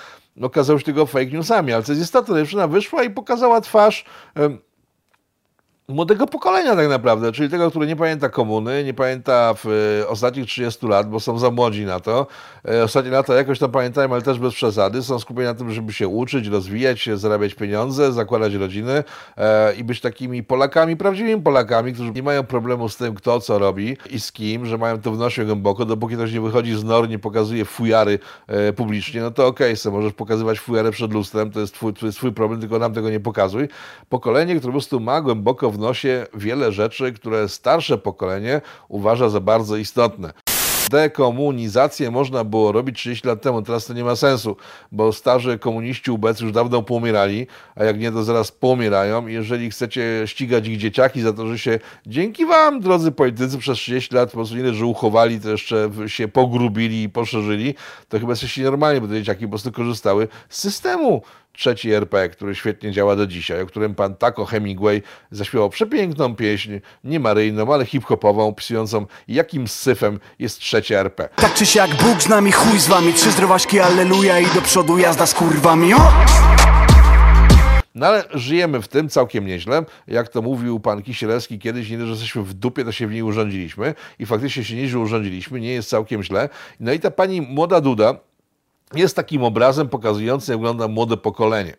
okazały 0.42 0.80
się 0.80 0.86
tego 0.86 1.06
fake 1.06 1.26
newsami, 1.26 1.74
ale 1.74 1.84
co 1.84 1.92
jest 1.92 2.04
istotne, 2.04 2.40
dziewczyna 2.40 2.68
wyszła 2.68 3.04
i 3.04 3.10
pokazała 3.10 3.62
twarz 3.62 4.06
młodego 5.90 6.28
pokolenia 6.28 6.76
tak 6.76 6.90
naprawdę, 6.90 7.32
czyli 7.32 7.50
tego, 7.50 7.70
który 7.70 7.88
nie 7.88 7.96
pamięta 7.96 8.30
komuny, 8.30 8.84
nie 8.84 8.94
pamięta 8.94 9.54
w 9.54 9.66
e, 10.02 10.08
ostatnich 10.08 10.46
30 10.46 10.88
lat, 10.88 11.10
bo 11.10 11.20
są 11.20 11.40
za 11.40 11.52
młodzi 11.52 11.86
na 11.86 12.00
to. 12.00 12.28
E, 12.68 12.84
ostatnie 12.84 13.12
lata 13.12 13.34
jakoś 13.34 13.60
to 13.60 13.70
pamiętają, 13.70 14.14
ale 14.14 14.22
też 14.22 14.40
bez 14.40 14.54
przesady. 14.54 15.04
Są 15.04 15.20
skupieni 15.20 15.46
na 15.46 15.54
tym, 15.54 15.72
żeby 15.72 15.94
się 15.94 16.08
uczyć, 16.08 16.48
rozwijać 16.48 17.02
się, 17.02 17.18
zarabiać 17.18 17.56
pieniądze, 17.56 18.12
zakładać 18.12 18.54
rodziny 18.54 19.04
e, 19.38 19.74
i 19.74 19.84
być 19.84 20.02
takimi 20.02 20.44
Polakami, 20.44 20.98
prawdziwymi 20.98 21.42
Polakami, 21.42 21.94
którzy 21.94 22.12
nie 22.12 22.24
mają 22.24 22.44
problemu 22.44 22.90
z 22.90 22.98
tym, 22.98 23.16
kto 23.16 23.40
co 23.40 23.60
robi 23.60 23.98
i 24.10 24.20
z 24.20 24.32
kim, 24.32 24.66
że 24.66 24.78
mają 24.78 25.02
to 25.02 25.12
w 25.12 25.18
nosie 25.18 25.46
głęboko, 25.46 25.86
dopóki 25.86 26.16
ktoś 26.16 26.34
nie 26.34 26.42
wychodzi 26.42 26.76
z 26.76 26.84
nor, 26.84 27.10
nie 27.10 27.20
pokazuje 27.20 27.66
fujary 27.66 28.20
publicznie, 28.76 29.22
no 29.22 29.32
to 29.32 29.48
okej, 29.48 29.74
okay, 29.74 29.92
możesz 29.92 30.14
pokazywać 30.14 30.60
fujarę 30.60 30.92
przed 30.92 31.14
lustrem, 31.14 31.52
to 31.52 31.60
jest 31.60 31.74
twój, 31.74 31.94
to 31.94 32.06
jest 32.06 32.18
twój 32.18 32.32
problem, 32.32 32.60
tylko 32.60 32.80
nam 32.80 32.94
tego 32.94 33.10
nie 33.10 33.20
pokazuj. 33.20 33.68
Pokolenie, 34.10 34.56
które 34.56 34.72
po 34.72 34.74
prostu 34.74 35.00
ma 35.00 35.22
głęboko 35.22 35.72
w 35.72 35.79
wnosi 35.80 36.08
wiele 36.34 36.72
rzeczy, 36.72 37.14
które 37.14 37.50
starsze 37.50 37.98
pokolenie 37.98 38.62
uważa 38.88 39.30
za 39.30 39.40
bardzo 39.40 39.78
istotne 39.78 40.34
dekomunizację 40.90 42.12
można 42.12 42.44
było 42.44 42.72
robić 42.72 42.98
30 42.98 43.28
lat 43.28 43.42
temu, 43.42 43.62
teraz 43.62 43.86
to 43.86 43.94
nie 43.94 44.04
ma 44.04 44.16
sensu, 44.16 44.58
bo 44.92 45.14
starzy 45.14 45.60
komuniści 45.60 46.12
ubecy 46.12 46.44
już 46.44 46.54
dawno 46.54 46.84
pomierali, 46.84 47.48
a 47.76 47.84
jak 47.84 48.00
nie, 48.00 48.12
to 48.12 48.24
zaraz 48.24 48.52
pomierają. 48.52 49.28
Jeżeli 49.28 49.72
chcecie 49.72 50.24
ścigać 50.26 50.68
ich 50.68 50.78
dzieciaki 50.78 51.22
za 51.22 51.34
to, 51.34 51.48
że 51.48 51.60
się 51.60 51.80
dzięki 52.06 52.46
wam, 52.46 52.80
drodzy 52.80 53.12
politycy, 53.12 53.58
przez 53.58 53.78
30 53.78 54.16
lat 54.16 54.30
po 54.30 54.38
prostu 54.38 54.56
nie 54.56 54.74
że 54.74 54.86
uchowali, 54.86 55.40
to 55.42 55.50
jeszcze 55.50 55.90
się 56.08 56.28
pogrubili 56.28 57.04
i 57.04 57.10
poszerzyli, 57.10 57.76
to 58.10 58.20
chyba 58.20 58.32
jesteście 58.32 58.64
normalni, 58.64 59.02
bo 59.02 59.08
te 59.08 59.14
dzieciaki 59.14 59.46
po 59.46 59.50
prostu 59.50 59.72
korzystały 59.72 60.28
z 60.50 60.60
systemu 60.60 61.22
trzeci 61.60 61.92
RP, 61.92 62.30
który 62.30 62.56
świetnie 62.56 62.92
działa 62.92 63.16
do 63.16 63.28
dzisiaj, 63.28 63.62
o 63.62 63.66
którym 63.66 63.96
pan 63.96 64.16
Taco 64.16 64.46
Hemingway 64.46 65.02
zaśpiewał 65.32 65.70
przepiękną 65.70 66.36
pieśń, 66.36 66.72
nie 67.04 67.20
maryjną, 67.20 67.74
ale 67.74 67.86
hip-hopową, 67.86 68.48
opisującą 68.48 69.06
jakim 69.28 69.68
syfem 69.68 70.20
jest 70.40 70.60
trzeci 70.60 70.94
RP. 70.94 71.30
Tak 71.36 71.54
czy 71.54 71.66
siak 71.66 71.96
Bóg 71.96 72.22
z 72.22 72.30
nami, 72.30 72.52
chuj 72.52 72.80
z 72.80 72.88
wami, 72.88 73.14
trzy 73.14 73.32
zdrowaśki, 73.32 73.80
alleluja 73.80 74.40
i 74.40 74.46
do 74.46 74.62
przodu 74.62 74.98
jazda 74.98 75.26
z 75.26 75.34
kurwami, 75.34 75.94
o! 75.94 76.12
No 77.96 78.08
ale 78.08 78.24
żyjemy 78.34 78.82
w 78.82 78.88
tym 78.88 79.10
całkiem 79.10 79.46
nieźle. 79.46 79.84
Jak 80.08 80.30
to 80.30 80.42
mówił 80.42 80.80
pan 80.80 81.02
Kisielewski 81.02 81.60
kiedyś, 81.60 81.90
nie 81.90 82.00
że 82.00 82.06
jesteśmy 82.06 82.44
w 82.44 82.54
dupie, 82.54 82.86
to 82.86 82.92
się 82.92 83.08
w 83.08 83.12
niej 83.12 83.24
urządziliśmy. 83.24 83.94
I 84.20 84.26
faktycznie 84.26 84.64
się 84.64 84.76
nieźle 84.76 85.00
urządziliśmy, 85.00 85.60
nie 85.60 85.74
jest 85.74 85.90
całkiem 85.90 86.24
źle. 86.24 86.50
No 86.80 86.94
i 86.94 87.00
ta 87.00 87.12
pani 87.12 87.42
młoda 87.42 87.82
Duda, 87.82 88.16
jest 88.96 89.16
takim 89.16 89.44
obrazem 89.44 89.90
pokazującym, 89.90 90.54
jak 90.54 90.60
wygląda 90.60 90.88
młode 90.88 91.18
pokolenie. 91.18 91.74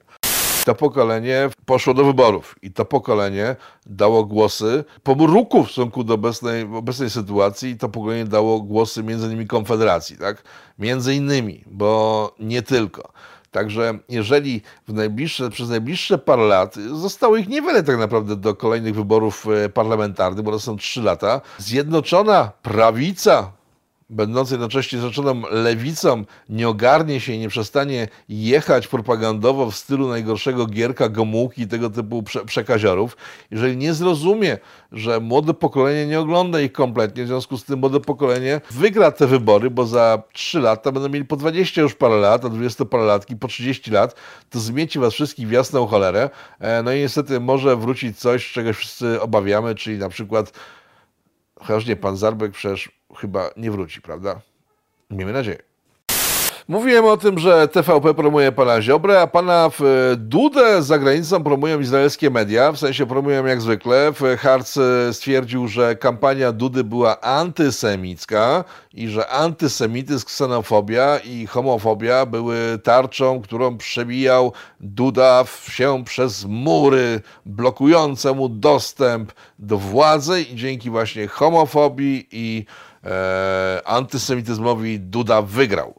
To 0.64 0.74
pokolenie 0.74 1.50
poszło 1.64 1.94
do 1.94 2.04
wyborów 2.04 2.56
i 2.62 2.72
to 2.72 2.84
pokolenie 2.84 3.56
dało 3.86 4.24
głosy 4.24 4.84
pomruku 5.02 5.64
w 5.64 5.70
stosunku 5.70 6.04
do 6.04 6.14
obecnej, 6.14 6.62
obecnej 6.62 7.10
sytuacji 7.10 7.70
i 7.70 7.76
to 7.76 7.88
pokolenie 7.88 8.24
dało 8.24 8.60
głosy 8.60 9.02
między 9.02 9.26
innymi 9.26 9.46
Konfederacji, 9.46 10.16
tak? 10.16 10.42
Między 10.78 11.14
innymi, 11.14 11.64
bo 11.66 12.34
nie 12.40 12.62
tylko. 12.62 13.12
Także 13.50 13.98
jeżeli 14.08 14.62
najbliższe, 14.88 15.50
przez 15.50 15.68
najbliższe 15.68 16.18
parę 16.18 16.42
lat, 16.42 16.74
zostało 16.94 17.36
ich 17.36 17.48
niewiele 17.48 17.82
tak 17.82 17.98
naprawdę 17.98 18.36
do 18.36 18.54
kolejnych 18.54 18.94
wyborów 18.94 19.46
e, 19.64 19.68
parlamentarnych, 19.68 20.44
bo 20.44 20.50
to 20.50 20.60
są 20.60 20.76
trzy 20.76 21.02
lata, 21.02 21.40
zjednoczona 21.58 22.52
prawica 22.62 23.52
będącej 24.10 24.54
jednocześnie 24.54 25.00
rzeczoną 25.00 25.42
lewicą, 25.50 26.24
nie 26.48 26.68
ogarnie 26.68 27.20
się 27.20 27.32
i 27.32 27.38
nie 27.38 27.48
przestanie 27.48 28.08
jechać 28.28 28.86
propagandowo 28.86 29.70
w 29.70 29.76
stylu 29.76 30.08
najgorszego 30.08 30.66
Gierka, 30.66 31.08
Gomułki 31.08 31.62
i 31.62 31.68
tego 31.68 31.90
typu 31.90 32.22
prze 32.22 32.64
jeżeli 33.50 33.76
nie 33.76 33.94
zrozumie, 33.94 34.58
że 34.92 35.20
młode 35.20 35.54
pokolenie 35.54 36.06
nie 36.06 36.20
ogląda 36.20 36.60
ich 36.60 36.72
kompletnie, 36.72 37.24
w 37.24 37.26
związku 37.26 37.58
z 37.58 37.64
tym 37.64 37.78
młode 37.78 38.00
pokolenie 38.00 38.60
wygra 38.70 39.10
te 39.10 39.26
wybory, 39.26 39.70
bo 39.70 39.86
za 39.86 40.22
3 40.32 40.60
lata 40.60 40.92
będą 40.92 41.08
mieli 41.08 41.24
po 41.24 41.36
20 41.36 41.82
już 41.82 41.94
parę 41.94 42.16
lat, 42.16 42.44
a 42.44 42.48
20 42.48 42.84
parę 42.84 43.04
latki, 43.04 43.36
po 43.36 43.48
30 43.48 43.90
lat, 43.90 44.14
to 44.50 44.60
zmieci 44.60 44.98
was 44.98 45.14
wszystkich 45.14 45.48
w 45.48 45.50
jasną 45.50 45.86
cholerę. 45.86 46.30
E, 46.58 46.82
no 46.82 46.92
i 46.92 46.98
niestety 46.98 47.40
może 47.40 47.76
wrócić 47.76 48.18
coś, 48.18 48.52
czego 48.52 48.72
wszyscy 48.72 49.20
obawiamy, 49.20 49.74
czyli 49.74 49.98
na 49.98 50.08
przykład 50.08 50.52
chociaż 51.60 51.86
nie, 51.86 51.96
pan 51.96 52.16
Zarbek 52.16 52.52
przecież 52.52 52.99
chyba 53.16 53.50
nie 53.56 53.70
wróci, 53.70 54.02
prawda? 54.02 54.40
Miejmy 55.10 55.32
nadzieję. 55.32 55.70
Mówiłem 56.70 57.04
o 57.04 57.16
tym, 57.16 57.38
że 57.38 57.68
TVP 57.68 58.14
promuje 58.14 58.52
pana 58.52 58.82
Ziobrę, 58.82 59.20
a 59.20 59.26
pana 59.26 59.70
w 59.70 59.82
e, 59.82 60.16
Dudę 60.16 60.82
za 60.82 60.98
granicą 60.98 61.44
promują 61.44 61.80
izraelskie 61.80 62.30
media, 62.30 62.72
w 62.72 62.78
sensie 62.78 63.06
promują 63.06 63.46
jak 63.46 63.60
zwykle. 63.60 64.12
Harc 64.38 64.76
e, 64.76 65.12
stwierdził, 65.12 65.68
że 65.68 65.96
kampania 65.96 66.52
Dudy 66.52 66.84
była 66.84 67.20
antysemicka 67.20 68.64
i 68.94 69.08
że 69.08 69.28
antysemityzm, 69.28 70.26
ksenofobia 70.26 71.18
i 71.18 71.46
homofobia 71.46 72.26
były 72.26 72.78
tarczą, 72.82 73.42
którą 73.42 73.76
przebijał 73.76 74.52
Duda 74.80 75.44
się 75.68 76.04
przez 76.04 76.44
mury 76.44 77.20
blokujące 77.46 78.32
mu 78.32 78.48
dostęp 78.48 79.32
do 79.58 79.78
władzy 79.78 80.42
i 80.42 80.56
dzięki 80.56 80.90
właśnie 80.90 81.26
homofobii 81.28 82.28
i 82.32 82.64
e, 83.04 83.82
antysemityzmowi 83.84 85.00
Duda 85.00 85.42
wygrał. 85.42 85.94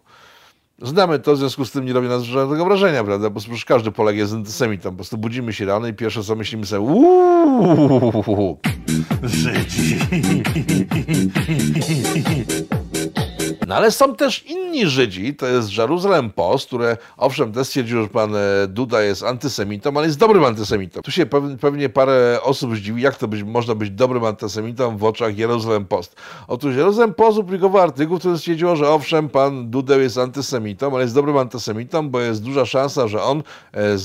Znamy 0.82 1.20
to, 1.20 1.34
w 1.34 1.38
związku 1.38 1.66
z 1.66 1.72
tym 1.72 1.86
nie 1.86 1.94
robi 1.94 2.08
nas 2.08 2.24
żadnego 2.24 2.66
wrażenia, 2.66 3.04
prawda? 3.04 3.30
Bo 3.30 3.40
przecież 3.40 3.66
każdy 3.66 3.92
Polak 3.92 4.16
jest 4.16 4.34
antysemitą. 4.34 4.90
Po 4.90 4.96
prostu 4.96 5.18
budzimy 5.18 5.54
się 5.54 5.66
rano 5.66 5.88
i 5.88 5.94
pierwsze 5.94 6.24
co 6.24 6.36
myślimy 6.36 6.66
sobie 6.66 6.82
uuuu, 6.82 8.60
Żydzi. 9.24 10.00
No 13.72 13.78
ale 13.78 13.92
są 13.92 14.16
też 14.16 14.44
inni 14.46 14.88
Żydzi, 14.88 15.36
to 15.36 15.48
jest 15.48 15.78
Jerusalem 15.78 16.30
Post, 16.30 16.68
które 16.68 16.98
owszem 17.18 17.54
też 17.54 17.68
stwierdziło, 17.68 18.04
że 18.04 18.10
pan 18.10 18.36
e, 18.36 18.68
Duda 18.68 19.02
jest 19.02 19.24
antysemitą, 19.24 19.98
ale 19.98 20.06
jest 20.06 20.20
dobrym 20.20 20.46
antysemitą. 20.46 21.02
Tu 21.02 21.12
się 21.12 21.26
pewnie 21.62 21.90
parę 21.90 22.40
osób 22.44 22.76
zdziwi, 22.76 23.02
jak 23.02 23.16
to 23.16 23.28
być, 23.28 23.44
można 23.44 23.76
być 23.76 23.90
dobrym 23.90 24.26
antysemitą 24.26 24.98
w 24.98 25.04
oczach 25.04 25.38
Jerusalem 25.38 25.86
Post. 25.86 26.16
Otóż 26.48 26.76
Jerusalem 26.76 27.14
Post 27.14 27.38
opublikował 27.38 27.82
artykuł, 27.82 28.20
który 28.20 28.38
stwierdziło, 28.38 28.76
że 28.76 28.90
owszem, 28.90 29.30
pan 29.30 29.70
Duda 29.70 29.96
jest 29.96 30.18
antysemitą, 30.18 30.94
ale 30.94 31.02
jest 31.02 31.16
dobrym 31.16 31.38
antysemitą, 31.38 32.10
bo 32.10 32.20
jest 32.20 32.44
duża 32.44 32.66
szansa, 32.66 33.08
że 33.08 33.24
on 33.24 33.44
e, 33.74 33.98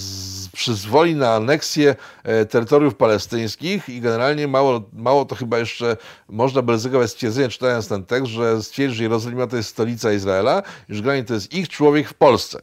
przyzwoli 0.52 1.14
na 1.14 1.34
aneksję 1.34 1.96
e, 2.24 2.44
terytoriów 2.44 2.94
palestyńskich 2.94 3.88
i 3.88 4.00
generalnie 4.00 4.48
mało, 4.48 4.82
mało 4.92 5.24
to 5.24 5.34
chyba 5.34 5.58
jeszcze 5.58 5.96
można 6.28 6.62
by 6.62 6.72
ryzykować 6.72 7.10
stwierdzenie, 7.10 7.48
czytając 7.48 7.88
ten 7.88 8.04
tekst, 8.04 8.26
że 8.26 8.62
stwierdzi, 8.62 8.96
że 8.96 9.02
Jerozolima 9.02 9.46
to 9.46 9.55
jest 9.56 9.68
stolica 9.68 10.12
Izraela 10.12 10.62
generalnie 10.88 11.24
to 11.24 11.34
jest 11.34 11.54
ich 11.54 11.68
człowiek 11.68 12.08
w 12.08 12.14
Polsce. 12.14 12.58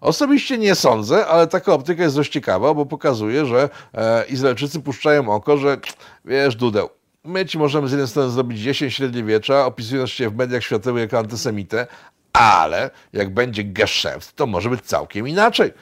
Osobiście 0.00 0.58
nie 0.58 0.74
sądzę, 0.74 1.26
ale 1.26 1.46
taka 1.46 1.72
optyka 1.72 2.02
jest 2.02 2.16
dość 2.16 2.32
ciekawa, 2.32 2.74
bo 2.74 2.86
pokazuje, 2.86 3.46
że 3.46 3.68
e, 3.94 4.24
Izraelczycy 4.24 4.80
puszczają 4.80 5.28
oko, 5.28 5.56
że 5.56 5.78
wiesz, 6.24 6.56
Dudeł, 6.56 6.88
my 7.24 7.46
ci 7.46 7.58
możemy 7.58 7.88
z 7.88 7.90
jednej 7.90 8.08
strony 8.08 8.30
zrobić 8.30 8.60
10 8.60 8.94
średniowiecza, 8.94 9.66
opisując 9.66 10.10
się 10.10 10.30
w 10.30 10.36
mediach 10.36 10.64
światowych 10.64 11.00
jako 11.00 11.18
antysemitę, 11.18 11.86
ale 12.32 12.90
jak 13.12 13.34
będzie 13.34 13.64
geszeft, 13.64 14.36
to 14.36 14.46
może 14.46 14.70
być 14.70 14.80
całkiem 14.80 15.28
inaczej. 15.28 15.72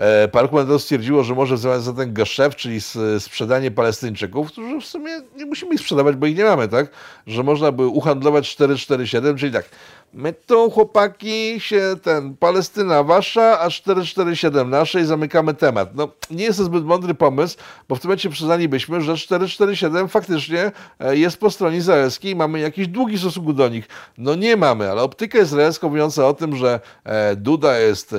E, 0.00 0.28
Parku 0.28 0.50
komentatorów 0.50 0.82
stwierdziło, 0.82 1.24
że 1.24 1.34
może 1.34 1.58
za 1.58 1.92
ten 1.92 2.12
geszef, 2.12 2.56
czyli 2.56 2.80
sprzedanie 3.18 3.70
Palestyńczyków, 3.70 4.52
którzy 4.52 4.80
w 4.80 4.86
sumie 4.86 5.12
nie 5.36 5.46
musimy 5.46 5.74
ich 5.74 5.80
sprzedawać, 5.80 6.16
bo 6.16 6.26
ich 6.26 6.36
nie 6.36 6.44
mamy, 6.44 6.68
tak? 6.68 6.90
Że 7.26 7.42
można 7.42 7.72
by 7.72 7.86
uhandlować 7.86 8.48
447, 8.50 9.36
czyli 9.36 9.52
tak, 9.52 9.64
my 10.12 10.32
tu 10.32 10.70
chłopaki 10.70 11.60
się 11.60 11.96
ten, 12.02 12.36
Palestyna 12.36 13.02
wasza, 13.02 13.60
a 13.60 13.70
447 13.70 14.70
nasze 14.70 15.00
i 15.00 15.04
zamykamy 15.04 15.54
temat. 15.54 15.94
No 15.94 16.08
nie 16.30 16.44
jest 16.44 16.58
to 16.58 16.64
zbyt 16.64 16.84
mądry 16.84 17.14
pomysł, 17.14 17.58
bo 17.88 17.94
w 17.94 18.00
tym 18.00 18.08
momencie 18.08 18.30
przyznalibyśmy, 18.30 19.00
że 19.00 19.16
447 19.16 20.08
faktycznie 20.08 20.72
e, 20.98 21.16
jest 21.16 21.40
po 21.40 21.50
stronie 21.50 21.76
izraelskiej 21.76 22.32
i 22.32 22.36
mamy 22.36 22.60
jakiś 22.60 22.88
długi 22.88 23.18
stosunku 23.18 23.52
do 23.52 23.68
nich. 23.68 23.88
No 24.18 24.34
nie 24.34 24.56
mamy, 24.56 24.90
ale 24.90 25.02
optyka 25.02 25.38
izraelska 25.38 25.88
mówiąca 25.88 26.26
o 26.26 26.34
tym, 26.34 26.56
że 26.56 26.80
e, 27.04 27.36
Duda 27.36 27.78
jest 27.78 28.14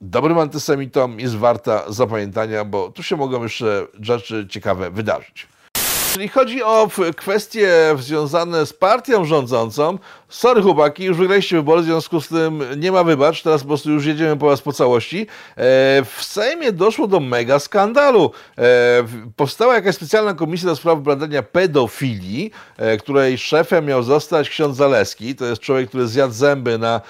dobrym 0.00 0.38
antysemitą 0.38 1.16
jest 1.16 1.36
warta 1.36 1.92
zapamiętania, 1.92 2.64
bo 2.64 2.90
tu 2.90 3.02
się 3.02 3.16
mogą 3.16 3.42
jeszcze 3.42 3.86
rzeczy 4.00 4.46
ciekawe 4.50 4.90
wydarzyć. 4.90 5.48
Jeżeli 6.10 6.28
chodzi 6.28 6.62
o 6.62 6.88
kwestie 7.16 7.70
związane 7.98 8.66
z 8.66 8.72
partią 8.72 9.24
rządzącą, 9.24 9.98
sorry 10.28 10.62
chłopaki, 10.62 11.04
już 11.04 11.16
wygraliście 11.16 11.56
wybory, 11.56 11.82
w 11.82 11.84
związku 11.84 12.20
z 12.20 12.28
tym 12.28 12.64
nie 12.76 12.92
ma 12.92 13.04
wybacz, 13.04 13.42
teraz 13.42 13.62
po 13.62 13.68
prostu 13.68 13.90
już 13.90 14.06
jedziemy 14.06 14.36
po 14.36 14.46
was 14.46 14.60
po 14.60 14.72
całości. 14.72 15.20
E, 15.20 15.26
w 16.04 16.24
Sejmie 16.24 16.72
doszło 16.72 17.06
do 17.06 17.20
mega 17.20 17.58
skandalu. 17.58 18.30
E, 18.58 18.62
powstała 19.36 19.74
jakaś 19.74 19.94
specjalna 19.94 20.34
komisja 20.34 20.68
do 20.68 20.76
spraw 20.76 21.00
badania 21.00 21.42
pedofilii, 21.42 22.50
e, 22.76 22.96
której 22.96 23.38
szefem 23.38 23.86
miał 23.86 24.02
zostać 24.02 24.48
ksiądz 24.48 24.76
Zaleski. 24.76 25.34
To 25.34 25.44
jest 25.44 25.62
człowiek, 25.62 25.88
który 25.88 26.08
zjadł 26.08 26.34
zęby 26.34 26.78
na 26.78 27.00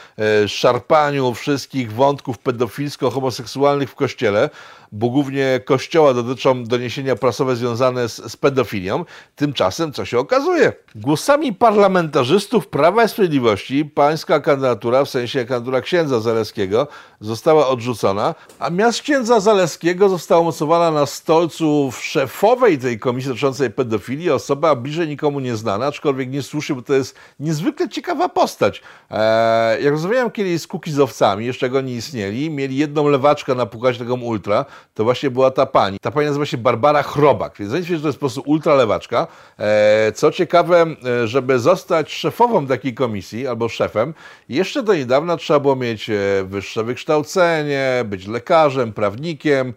szarpaniu 0.46 1.34
wszystkich 1.34 1.92
wątków 1.92 2.38
pedofilsko-homoseksualnych 2.38 3.86
w 3.86 3.94
kościele 3.94 4.50
bo 4.92 5.08
głównie 5.10 5.60
kościoła 5.64 6.14
dotyczą 6.14 6.64
doniesienia 6.64 7.16
prasowe 7.16 7.56
związane 7.56 8.08
z, 8.08 8.32
z 8.32 8.36
pedofilią. 8.36 9.04
Tymczasem 9.36 9.92
co 9.92 10.04
się 10.04 10.18
okazuje? 10.18 10.72
Głosami 10.94 11.52
parlamentarzystów 11.52 12.68
Prawa 12.68 13.04
i 13.04 13.08
Sprawiedliwości 13.08 13.84
pańska 13.84 14.40
kandydatura, 14.40 15.04
w 15.04 15.08
sensie 15.08 15.38
kandydatura 15.38 15.80
księdza 15.80 16.20
Zaleskiego, 16.20 16.88
została 17.20 17.68
odrzucona, 17.68 18.34
a 18.58 18.70
miast 18.70 19.02
księdza 19.02 19.40
Zaleskiego 19.40 20.08
została 20.08 20.40
umocowana 20.40 20.90
na 20.90 21.06
stolcu 21.06 21.92
szefowej 22.00 22.78
tej 22.78 22.98
komisji 22.98 23.28
dotyczącej 23.28 23.70
pedofilii 23.70 24.30
osoba 24.30 24.74
bliżej 24.74 25.08
nikomu 25.08 25.40
nieznana, 25.40 25.86
aczkolwiek 25.86 26.30
nie 26.30 26.42
słuszy, 26.42 26.74
bo 26.74 26.82
to 26.82 26.94
jest 26.94 27.16
niezwykle 27.40 27.88
ciekawa 27.88 28.28
postać. 28.28 28.82
Eee, 29.10 29.84
jak 29.84 29.92
rozmawiałem 29.92 30.30
kiedyś 30.30 30.62
z 30.62 30.66
kukizowcami, 30.66 31.46
jeszcze 31.46 31.70
go 31.70 31.80
nie 31.80 31.94
istnieli, 31.94 32.50
mieli 32.50 32.76
jedną 32.76 33.08
lewaczkę 33.08 33.54
na 33.54 33.66
pukać 33.66 33.98
taką 33.98 34.20
ultra, 34.20 34.64
to 34.94 35.04
właśnie 35.04 35.30
była 35.30 35.50
ta 35.50 35.66
pani. 35.66 35.98
Ta 35.98 36.10
pani 36.10 36.26
nazywa 36.26 36.46
się 36.46 36.58
Barbara 36.58 37.02
Chrobak, 37.02 37.54
więc 37.58 37.70
zanim 37.70 37.86
że 37.86 38.00
to 38.00 38.06
jest 38.06 38.18
po 38.18 38.20
prostu 38.20 38.42
ultralewaczka. 38.46 39.26
E, 39.58 40.12
co 40.14 40.30
ciekawe, 40.30 40.86
e, 41.22 41.26
żeby 41.26 41.58
zostać 41.58 42.12
szefową 42.12 42.66
takiej 42.66 42.94
komisji 42.94 43.46
albo 43.46 43.68
szefem, 43.68 44.14
jeszcze 44.48 44.82
do 44.82 44.94
niedawna 44.94 45.36
trzeba 45.36 45.60
było 45.60 45.76
mieć 45.76 46.10
e, 46.10 46.14
wyższe 46.44 46.84
wykształcenie, 46.84 48.04
być 48.04 48.26
lekarzem, 48.26 48.92
prawnikiem, 48.92 49.74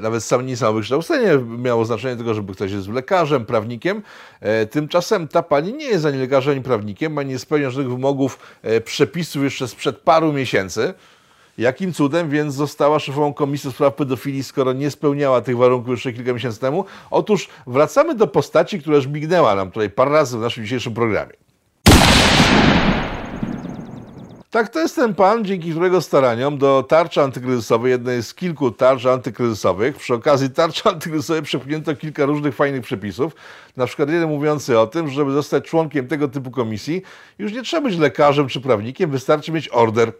nawet 0.00 0.24
sam 0.24 0.46
nie 0.46 0.56
samo 0.56 0.72
wykształcenie 0.72 1.38
miało 1.58 1.84
znaczenie 1.84 2.16
tego, 2.16 2.34
żeby 2.34 2.54
ktoś 2.54 2.72
jest 2.72 2.88
lekarzem, 2.88 3.46
prawnikiem. 3.46 4.02
Tymczasem 4.70 5.28
ta 5.28 5.42
pani 5.42 5.72
nie 5.72 5.86
jest 5.86 6.06
ani 6.06 6.18
lekarzem, 6.18 6.52
ani 6.52 6.62
prawnikiem, 6.62 7.18
ani 7.18 7.30
nie 7.30 7.38
spełnia 7.38 7.70
żadnych 7.70 7.90
wymogów 7.90 8.38
przepisów 8.84 9.44
jeszcze 9.44 9.68
sprzed 9.68 9.96
paru 9.96 10.32
miesięcy. 10.32 10.94
Jakim 11.58 11.92
cudem 11.92 12.30
więc 12.30 12.54
została 12.54 12.98
szefową 12.98 13.34
Komisji 13.34 13.72
Spraw 13.72 13.94
Pedofilii, 13.94 14.44
skoro 14.44 14.72
nie 14.72 14.90
spełniała 14.90 15.40
tych 15.40 15.56
warunków 15.56 15.90
jeszcze 15.90 16.12
kilka 16.12 16.32
miesięcy 16.32 16.60
temu? 16.60 16.84
Otóż 17.10 17.48
wracamy 17.66 18.14
do 18.14 18.26
postaci, 18.26 18.80
która 18.80 18.96
już 18.96 19.06
mignęła 19.06 19.54
nam 19.54 19.70
tutaj 19.70 19.90
parę 19.90 20.10
razy 20.10 20.38
w 20.38 20.40
naszym 20.40 20.64
dzisiejszym 20.64 20.94
programie. 20.94 21.32
Tak, 24.50 24.68
to 24.68 24.80
jest 24.80 24.96
ten 24.96 25.14
pan, 25.14 25.44
dzięki 25.44 25.70
którego 25.70 26.00
staraniom 26.00 26.58
do 26.58 26.82
tarczy 26.82 27.22
antykryzysowej, 27.22 27.90
jednej 27.90 28.22
z 28.22 28.34
kilku 28.34 28.70
tarcz 28.70 29.06
antykryzysowych, 29.06 29.96
przy 29.96 30.14
okazji 30.14 30.50
tarczy 30.50 30.88
antykryzysowej 30.92 31.42
przepchnięto 31.42 31.96
kilka 31.96 32.24
różnych 32.24 32.54
fajnych 32.54 32.82
przepisów, 32.82 33.32
na 33.76 33.86
przykład 33.86 34.10
jeden 34.10 34.28
mówiący 34.28 34.78
o 34.78 34.86
tym, 34.86 35.08
że 35.08 35.14
żeby 35.14 35.32
zostać 35.32 35.64
członkiem 35.64 36.08
tego 36.08 36.28
typu 36.28 36.50
komisji, 36.50 37.02
już 37.38 37.52
nie 37.52 37.62
trzeba 37.62 37.88
być 37.88 37.98
lekarzem 37.98 38.48
czy 38.48 38.60
prawnikiem, 38.60 39.10
wystarczy 39.10 39.52
mieć 39.52 39.68
order. 39.72 40.12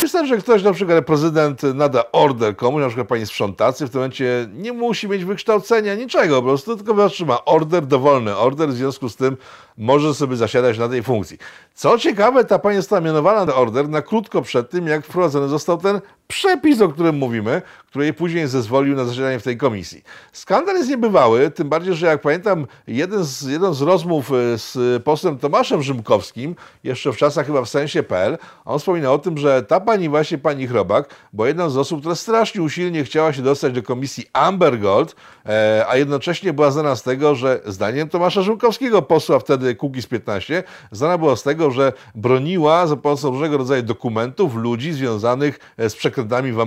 Wystarczy, 0.00 0.28
że 0.28 0.36
ktoś, 0.36 0.62
na 0.62 0.72
przykład 0.72 1.06
prezydent, 1.06 1.62
nada 1.62 2.04
order 2.12 2.56
komuś, 2.56 2.80
na 2.80 2.86
przykład 2.86 3.08
pani 3.08 3.26
sprzątacy, 3.26 3.86
w 3.86 3.90
tym 3.90 4.00
momencie 4.00 4.48
nie 4.52 4.72
musi 4.72 5.08
mieć 5.08 5.24
wykształcenia, 5.24 5.94
niczego, 5.94 6.36
po 6.42 6.48
prostu 6.48 6.76
tylko 6.76 6.94
wystarczy 6.94 7.26
ma 7.26 7.44
order, 7.44 7.86
dowolny 7.86 8.36
order, 8.36 8.68
w 8.68 8.72
związku 8.72 9.08
z 9.08 9.16
tym 9.16 9.36
może 9.78 10.14
sobie 10.14 10.36
zasiadać 10.36 10.78
na 10.78 10.88
tej 10.88 11.02
funkcji. 11.02 11.38
Co 11.74 11.98
ciekawe, 11.98 12.44
ta 12.44 12.58
pani 12.58 12.76
została 12.76 13.00
mianowana 13.00 13.44
na 13.44 13.54
order 13.54 13.88
na 13.88 14.02
krótko 14.02 14.42
przed 14.42 14.70
tym, 14.70 14.86
jak 14.86 15.04
wprowadzony 15.04 15.48
został 15.48 15.78
ten 15.78 16.00
przepis, 16.28 16.80
o 16.80 16.88
którym 16.88 17.16
mówimy, 17.16 17.62
który 17.88 18.04
jej 18.04 18.14
później 18.14 18.48
zezwolił 18.48 18.96
na 18.96 19.04
zasiadanie 19.04 19.38
w 19.38 19.42
tej 19.42 19.56
komisji. 19.56 20.04
Skandal 20.32 20.76
jest 20.76 20.88
niebywały, 20.88 21.50
tym 21.50 21.68
bardziej, 21.68 21.94
że 21.94 22.06
jak 22.06 22.20
pamiętam, 22.20 22.66
jeden 22.86 23.24
z, 23.24 23.42
jeden 23.42 23.74
z 23.74 23.80
rozmów 23.80 24.32
e, 24.32 24.58
z 24.58 25.02
posłem 25.02 25.38
Tomaszem 25.38 25.82
Rzymkowskim, 25.82 26.56
jeszcze 26.84 27.12
w 27.12 27.16
czasach 27.16 27.46
chyba 27.46 27.62
w 27.62 27.68
sensie.pl, 27.68 28.38
on 28.64 28.78
wspominał 28.78 29.14
o 29.14 29.18
tym, 29.18 29.38
że 29.38 29.62
ta 29.62 29.80
pani 29.80 30.08
właśnie, 30.08 30.38
pani 30.38 30.66
Chrobak, 30.66 31.14
bo 31.32 31.46
jedną 31.46 31.70
z 31.70 31.76
osób, 31.76 32.00
która 32.00 32.14
strasznie 32.14 32.62
usilnie 32.62 33.04
chciała 33.04 33.32
się 33.32 33.42
dostać 33.42 33.72
do 33.72 33.82
komisji 33.82 34.26
Amber 34.32 34.78
Gold, 34.78 35.16
e, 35.46 35.84
a 35.88 35.96
jednocześnie 35.96 36.52
była 36.52 36.70
znana 36.70 36.96
z 36.96 37.02
tego, 37.02 37.34
że 37.34 37.60
zdaniem 37.66 38.08
Tomasza 38.08 38.42
Rzymkowskiego, 38.42 39.02
posła 39.02 39.38
wtedy 39.38 39.65
Kukiz 39.74 40.06
15, 40.06 40.62
znana 40.92 41.18
była 41.18 41.36
z 41.36 41.42
tego, 41.42 41.70
że 41.70 41.92
broniła 42.14 42.86
za 42.86 42.96
pomocą 42.96 43.30
różnego 43.30 43.58
rodzaju 43.58 43.82
dokumentów 43.82 44.54
ludzi 44.54 44.92
związanych 44.92 45.58
e, 45.76 45.90
z 45.90 45.96
przekrętami 45.96 46.52
w. 46.52 46.66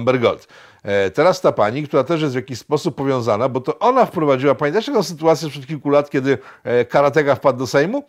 E, 0.83 1.09
Teraz 1.09 1.41
ta 1.41 1.51
pani, 1.51 1.83
która 1.83 2.03
też 2.03 2.21
jest 2.21 2.33
w 2.33 2.35
jakiś 2.35 2.59
sposób 2.59 2.95
powiązana, 2.95 3.49
bo 3.49 3.61
to 3.61 3.79
ona 3.79 4.05
wprowadziła, 4.05 4.55
pamiętacie 4.55 4.91
taką 4.91 5.03
sytuację 5.03 5.47
sprzed 5.47 5.67
kilku 5.67 5.89
lat, 5.89 6.09
kiedy 6.09 6.37
e, 6.63 6.85
karateka 6.85 7.35
wpadł 7.35 7.59
do 7.59 7.67
Sejmu? 7.67 8.03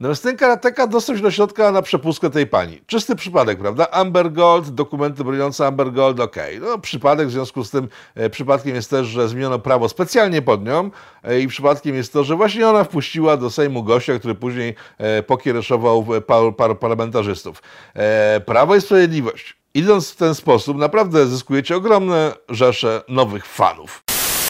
Natomiast 0.00 0.22
ten 0.22 0.36
karateka 0.36 0.86
dostał 0.86 1.16
się 1.16 1.22
do 1.22 1.30
środka 1.30 1.72
na 1.72 1.82
przepustkę 1.82 2.30
tej 2.30 2.46
pani. 2.46 2.80
Czysty 2.86 3.16
przypadek, 3.16 3.58
prawda? 3.58 3.90
Amber 3.90 4.32
Gold, 4.32 4.70
dokumenty 4.70 5.24
broniące 5.24 5.66
Amber 5.66 5.92
Gold, 5.92 6.20
okej. 6.20 6.60
No 6.60 6.78
przypadek, 6.78 7.28
w 7.28 7.30
związku 7.30 7.64
z 7.64 7.70
tym 7.70 7.88
e, 8.14 8.30
przypadkiem 8.30 8.74
jest 8.74 8.90
też, 8.90 9.06
że 9.06 9.28
zmieniono 9.28 9.58
prawo 9.58 9.88
specjalnie 9.88 10.42
pod 10.42 10.64
nią 10.64 10.90
e, 11.22 11.40
i 11.40 11.48
przypadkiem 11.48 11.94
jest 11.94 12.12
to, 12.12 12.24
że 12.24 12.36
właśnie 12.36 12.68
ona 12.68 12.84
wpuściła 12.84 13.36
do 13.36 13.50
Sejmu 13.50 13.82
gościa, 13.82 14.18
który 14.18 14.34
później 14.34 14.74
e, 14.98 15.22
pokiereszował 15.22 16.06
par, 16.26 16.56
par, 16.56 16.78
parlamentarzystów. 16.78 17.62
E, 17.94 18.40
Prawo 18.40 18.76
i 18.76 18.80
Sprawiedliwość. 18.80 19.56
Idąc 19.74 20.10
w 20.10 20.16
ten 20.16 20.34
sposób, 20.34 20.76
naprawdę 20.76 21.26
zyskujecie 21.26 21.76
ogromne 21.76 22.32
rzesze 22.48 23.02
nowych 23.08 23.46
fanów. 23.46 24.03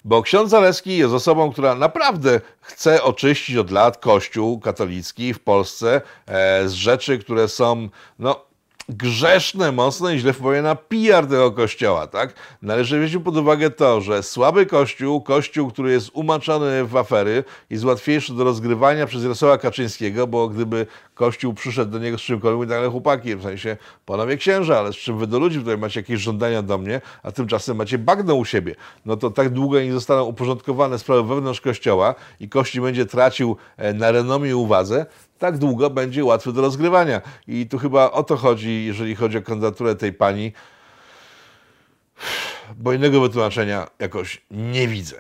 Bo 0.05 0.23
ksiądz 0.23 0.51
Zaleski 0.51 0.97
jest 0.97 1.15
osobą, 1.15 1.53
która 1.53 1.75
naprawdę 1.75 2.41
chce 2.61 3.03
oczyścić 3.03 3.57
od 3.57 3.71
lat 3.71 3.99
Kościół 3.99 4.61
katolicki 4.61 5.35
w 5.35 5.41
Polsce 5.41 6.01
e, 6.27 6.69
z 6.69 6.73
rzeczy, 6.73 7.19
które 7.19 7.49
są, 7.49 7.89
no, 8.19 8.45
grzeszne 8.89 9.73
mocno 9.73 10.11
i 10.11 10.19
źle 10.19 10.33
wpływają 10.33 10.63
na 10.63 10.75
PR 10.75 11.27
tego 11.27 11.53
kościoła, 11.53 12.07
tak? 12.07 12.35
Należy 12.63 13.01
wziąć 13.01 13.25
pod 13.25 13.37
uwagę 13.37 13.71
to, 13.71 14.01
że 14.01 14.23
słaby 14.23 14.67
kościół, 14.67 15.21
kościół, 15.23 15.71
który 15.71 15.93
jest 15.93 16.11
umaczany 16.13 16.85
w 16.85 16.97
afery, 16.97 17.45
jest 17.71 17.85
łatwiejszy 17.85 18.35
do 18.35 18.45
rozgrywania 18.45 19.07
przez 19.07 19.23
Jarosława 19.23 19.59
Kaczyńskiego, 19.59 20.27
bo 20.27 20.49
gdyby 20.49 20.87
kościół 21.15 21.55
przyszedł 21.55 21.93
do 21.93 21.99
niego 21.99 22.19
z 22.19 22.21
czymkolwiek, 22.21 22.59
mówi, 22.59 22.75
ale 22.75 22.91
chłopaki, 22.91 23.37
w 23.37 23.43
sensie 23.43 23.77
panowie 24.07 24.37
księża, 24.37 24.79
ale 24.79 24.93
z 24.93 24.97
czym 24.97 25.19
wy 25.19 25.27
do 25.27 25.39
ludzi, 25.39 25.59
tutaj 25.59 25.79
macie 25.79 26.01
jakieś 26.01 26.21
żądania 26.21 26.63
do 26.63 26.79
mnie, 26.79 27.01
a 27.23 27.33
tymczasem 27.33 27.77
macie 27.77 27.99
bagno 27.99 28.35
u 28.35 28.45
siebie. 28.45 28.75
No 29.07 29.17
to 29.17 29.31
tak 29.31 29.51
długo 29.51 29.81
nie 29.81 29.93
zostaną 29.93 30.25
uporządkowane 30.25 30.99
sprawy 30.99 31.23
wewnątrz 31.35 31.61
kościoła 31.61 32.15
i 32.41 32.49
kościół 32.49 32.85
będzie 32.85 33.07
tracił 33.07 33.57
e, 33.77 33.93
na 33.93 34.11
renomie 34.13 34.51
i 34.51 34.55
uwadze, 34.55 35.07
tak 35.45 35.59
długo 35.59 35.91
będzie 35.91 36.25
łatwy 36.25 36.53
do 36.53 36.61
rozgrywania. 36.61 37.21
I 37.49 37.67
tu 37.67 37.79
chyba 37.79 38.11
o 38.11 38.23
to 38.23 38.37
chodzi, 38.37 38.85
jeżeli 38.85 39.15
chodzi 39.15 39.39
o 39.39 39.43
kandydaturę 39.43 39.95
tej 39.95 40.13
pani, 40.13 40.53
bo 42.77 42.93
innego 42.93 43.21
wytłumaczenia 43.21 43.87
jakoś 43.99 44.43
nie 44.51 44.89
widzę. 44.89 45.17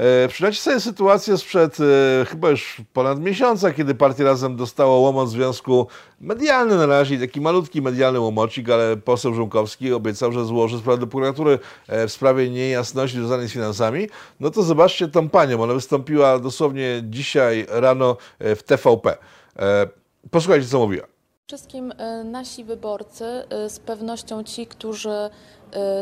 E, 0.00 0.28
Przyjęcie 0.28 0.60
sobie 0.60 0.80
sytuację 0.80 1.38
sprzed 1.38 1.78
e, 1.80 2.24
chyba 2.24 2.50
już 2.50 2.76
ponad 2.92 3.20
miesiąca, 3.20 3.72
kiedy 3.72 3.94
partia 3.94 4.24
Razem 4.24 4.56
dostała 4.56 4.96
łomot 4.96 5.30
związku 5.30 5.86
medialny 6.20 6.76
na 6.76 6.86
razie, 6.86 7.18
taki 7.18 7.40
malutki 7.40 7.82
medialny 7.82 8.20
łomocik, 8.20 8.70
ale 8.70 8.96
poseł 8.96 9.34
Żółkowski 9.34 9.92
obiecał, 9.92 10.32
że 10.32 10.44
złoży 10.44 10.78
sprawę 10.78 10.98
do 10.98 11.06
prokuratury 11.06 11.58
e, 11.88 12.06
w 12.06 12.12
sprawie 12.12 12.50
niejasności 12.50 13.16
związanej 13.16 13.48
z 13.48 13.52
finansami. 13.52 14.08
No 14.40 14.50
to 14.50 14.62
zobaczcie 14.62 15.08
tą 15.08 15.28
panią, 15.28 15.62
ona 15.62 15.74
wystąpiła 15.74 16.38
dosłownie 16.38 17.02
dzisiaj 17.02 17.66
rano 17.68 18.16
e, 18.38 18.56
w 18.56 18.62
TVP. 18.62 19.16
E, 19.58 19.86
Posłuchajcie, 20.30 20.68
co 20.68 20.78
mówiła. 20.78 21.06
Wszystkim 21.46 21.92
y, 21.92 22.24
nasi 22.24 22.64
wyborcy, 22.64 23.24
y, 23.66 23.70
z 23.70 23.78
pewnością 23.78 24.44
ci, 24.44 24.66
którzy 24.66 25.30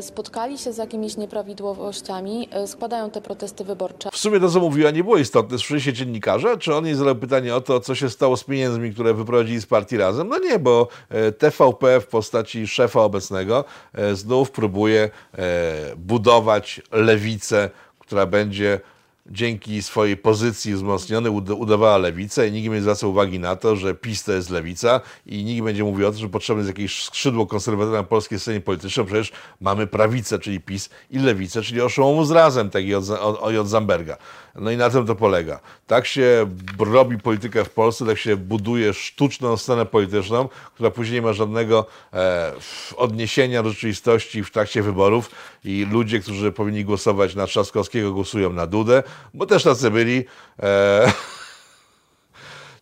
spotkali 0.01 0.59
się 0.59 0.73
z 0.73 0.77
jakimiś 0.77 1.17
nieprawidłowościami, 1.17 2.49
składają 2.67 3.11
te 3.11 3.21
protesty 3.21 3.65
wyborcze. 3.65 4.11
W 4.13 4.17
sumie 4.17 4.41
to, 4.41 4.49
co 4.49 4.61
mówiła, 4.61 4.91
nie 4.91 5.05
było 5.05 5.17
istotne. 5.17 5.59
Słyszeli 5.59 5.81
się 5.81 5.93
dziennikarze? 5.93 6.59
Czy 6.59 6.75
on 6.75 6.87
jej 6.87 6.95
zadał 6.95 7.17
pytanie 7.17 7.55
o 7.55 7.61
to, 7.61 7.81
co 7.81 7.95
się 7.95 8.11
stało 8.11 8.37
z 8.37 8.45
pieniędzmi, 8.45 8.93
które 8.93 9.15
wyprowadzili 9.15 9.61
z 9.61 9.67
partii 9.67 9.97
razem? 9.97 10.29
No 10.29 10.39
nie, 10.39 10.59
bo 10.59 10.89
e, 11.09 11.33
TVP 11.33 12.01
w 12.01 12.07
postaci 12.07 12.67
szefa 12.67 13.01
obecnego 13.01 13.65
e, 13.93 14.15
znów 14.15 14.51
próbuje 14.51 15.11
e, 15.35 15.97
budować 15.97 16.83
lewicę, 16.93 17.71
która 17.99 18.27
będzie 18.27 18.81
dzięki 19.27 19.83
swojej 19.83 20.17
pozycji 20.17 20.75
wzmocnionej 20.75 21.33
ud- 21.33 21.51
udawała 21.51 21.99
lewicę 21.99 22.49
i 22.49 22.53
nikt 22.53 22.73
nie 22.73 22.81
zwraca 22.83 23.07
uwagi 23.07 23.39
na 23.39 23.57
to, 23.57 23.77
że 23.77 23.95
PiS 23.95 24.25
to 24.25 24.33
jest 24.33 24.51
lewica 24.51 25.01
i 25.27 25.45
nikt 25.45 25.65
będzie 25.65 25.85
mówił 25.85 26.07
o 26.09 26.11
tym, 26.11 26.21
że 26.21 26.29
potrzebne 26.29 26.63
jest 26.63 26.79
jakieś 26.79 27.05
skrzydło 27.05 27.47
konserwatywne 27.47 27.97
na 27.99 28.03
polskiej 28.05 28.41
scenie 28.41 28.61
politycznej, 28.61 29.07
przecież 29.07 29.33
mamy 29.61 29.87
prawicę, 29.87 30.39
czyli 30.39 30.61
PiS 30.61 30.91
i 31.11 31.19
lewicę, 31.19 31.63
czyli 31.63 31.81
oszołomu 31.81 32.25
z 32.25 32.31
razem, 32.31 32.71
tak 32.71 32.85
i 32.85 32.95
od, 32.95 33.11
od, 33.11 33.43
od 33.43 33.69
Zamberga. 33.69 34.17
No 34.57 34.71
i 34.71 34.77
na 34.77 34.91
tym 34.91 35.07
to 35.07 35.15
polega. 35.15 35.61
Tak 35.87 36.07
się 36.07 36.51
robi 36.79 37.19
politykę 37.19 37.65
w 37.65 37.71
Polsce, 37.71 38.07
tak 38.07 38.19
się 38.19 38.37
buduje 38.37 38.95
sztuczną 38.95 39.57
scenę 39.57 39.87
polityczną, 39.87 40.49
która 40.75 40.91
później 40.91 41.21
nie 41.21 41.27
ma 41.27 41.33
żadnego 41.33 41.87
e, 42.13 42.53
odniesienia 42.97 43.63
do 43.63 43.71
rzeczywistości 43.71 44.45
w 44.45 44.51
trakcie 44.51 44.83
wyborów 44.83 45.31
i 45.65 45.87
ludzie, 45.91 46.21
którzy 46.21 46.53
powinni 46.53 46.85
głosować 46.85 47.35
na 47.35 47.47
Trzaskowskiego, 47.47 48.13
głosują 48.13 48.53
na 48.53 48.67
Dudę, 48.67 49.03
bo 49.35 49.47
też 49.47 49.63
tacy 49.63 49.91
byli. 49.91 50.25
E, 50.63 51.13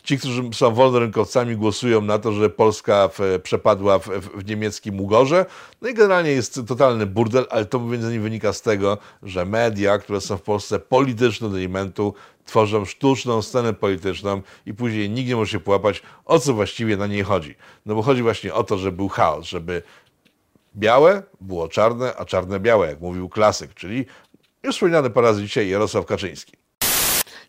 Ci, 0.02 0.18
którzy 0.18 0.42
są 0.54 0.74
wolnorynkowcami, 0.74 1.56
głosują 1.56 2.00
na 2.00 2.18
to, 2.18 2.32
że 2.32 2.50
Polska 2.50 3.08
w, 3.08 3.40
przepadła 3.42 3.98
w, 3.98 4.06
w, 4.08 4.48
niemieckim 4.48 5.00
ugorze. 5.00 5.46
No 5.82 5.88
i 5.88 5.94
generalnie 5.94 6.30
jest 6.30 6.60
totalny 6.68 7.06
burdel, 7.06 7.46
ale 7.50 7.64
to 7.64 7.80
między 7.80 8.06
innymi 8.06 8.22
wynika 8.22 8.52
z 8.52 8.62
tego, 8.62 8.98
że 9.22 9.46
media, 9.46 9.98
które 9.98 10.20
są 10.20 10.36
w 10.36 10.42
Polsce 10.42 10.78
polityczne 10.78 11.48
do 11.50 11.58
elementu, 11.58 12.14
tworzą 12.44 12.84
sztuczną 12.84 13.42
scenę 13.42 13.74
polityczną 13.74 14.42
i 14.66 14.74
później 14.74 15.10
nikt 15.10 15.28
nie 15.28 15.36
może 15.36 15.52
się 15.52 15.60
połapać, 15.60 16.02
o 16.24 16.38
co 16.38 16.54
właściwie 16.54 16.96
na 16.96 17.06
niej 17.06 17.22
chodzi. 17.22 17.54
No 17.86 17.94
bo 17.94 18.02
chodzi 18.02 18.22
właśnie 18.22 18.54
o 18.54 18.64
to, 18.64 18.78
że 18.78 18.92
był 18.92 19.08
chaos, 19.08 19.44
żeby 19.44 19.82
białe 20.76 21.22
było 21.40 21.68
czarne, 21.68 22.16
a 22.16 22.24
czarne 22.24 22.60
białe, 22.60 22.86
jak 22.88 23.00
mówił 23.00 23.28
klasyk, 23.28 23.74
czyli 23.74 24.06
już 24.62 24.74
wspomniany 24.74 25.10
parę 25.10 25.26
razy 25.26 25.42
dzisiaj 25.42 25.68
Jarosław 25.68 26.06
Kaczyński. 26.06 26.62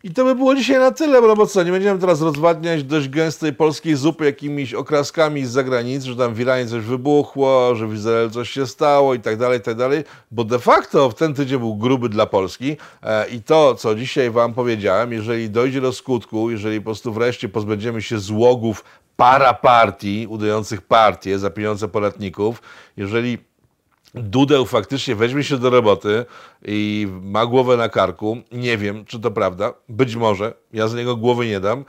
I 0.04 0.10
to 0.10 0.24
by 0.24 0.34
było 0.34 0.54
dzisiaj 0.54 0.78
na 0.78 0.90
tyle, 0.90 1.20
no 1.20 1.36
bo 1.36 1.46
co, 1.46 1.62
nie 1.62 1.70
będziemy 1.72 2.00
teraz 2.00 2.22
rozwadniać 2.22 2.84
dość 2.84 3.08
gęstej 3.08 3.52
polskiej 3.52 3.96
zupy 3.96 4.24
jakimiś 4.24 4.74
okraskami 4.74 5.46
z 5.46 5.50
zagranicy, 5.50 6.06
że 6.06 6.16
tam 6.16 6.34
w 6.34 6.40
Iranie 6.40 6.66
coś 6.66 6.84
wybuchło, 6.84 7.74
że 7.74 7.86
w 7.86 7.94
Izraelu 7.94 8.30
coś 8.30 8.50
się 8.50 8.66
stało 8.66 9.14
i 9.14 9.20
tak 9.20 9.36
dalej, 9.36 9.58
i 9.58 9.62
tak 9.62 9.76
dalej, 9.76 10.04
bo 10.30 10.44
de 10.44 10.58
facto 10.58 11.10
w 11.10 11.14
ten 11.14 11.34
tydzień 11.34 11.58
był 11.58 11.76
gruby 11.76 12.08
dla 12.08 12.26
Polski 12.26 12.76
e, 13.02 13.28
i 13.28 13.42
to, 13.42 13.74
co 13.74 13.94
dzisiaj 13.94 14.30
wam 14.30 14.54
powiedziałem, 14.54 15.12
jeżeli 15.12 15.50
dojdzie 15.50 15.80
do 15.80 15.92
skutku, 15.92 16.50
jeżeli 16.50 16.80
po 16.80 16.84
prostu 16.84 17.12
wreszcie 17.12 17.48
pozbędziemy 17.48 18.02
się 18.02 18.18
złogów 18.18 18.84
parapartii, 19.16 20.26
udających 20.30 20.82
partię 20.82 21.38
za 21.38 21.50
pieniądze 21.50 21.88
podatników, 21.88 22.62
jeżeli 22.96 23.38
Dudeł 24.14 24.66
faktycznie 24.66 25.14
weźmie 25.14 25.44
się 25.44 25.58
do 25.58 25.70
roboty 25.70 26.24
i 26.64 27.08
ma 27.22 27.46
głowę 27.46 27.76
na 27.76 27.88
karku. 27.88 28.38
Nie 28.52 28.78
wiem, 28.78 29.04
czy 29.04 29.20
to 29.20 29.30
prawda. 29.30 29.74
Być 29.88 30.16
może. 30.16 30.54
Ja 30.72 30.88
z 30.88 30.94
niego 30.94 31.16
głowy 31.16 31.46
nie 31.46 31.60
dam. 31.60 31.84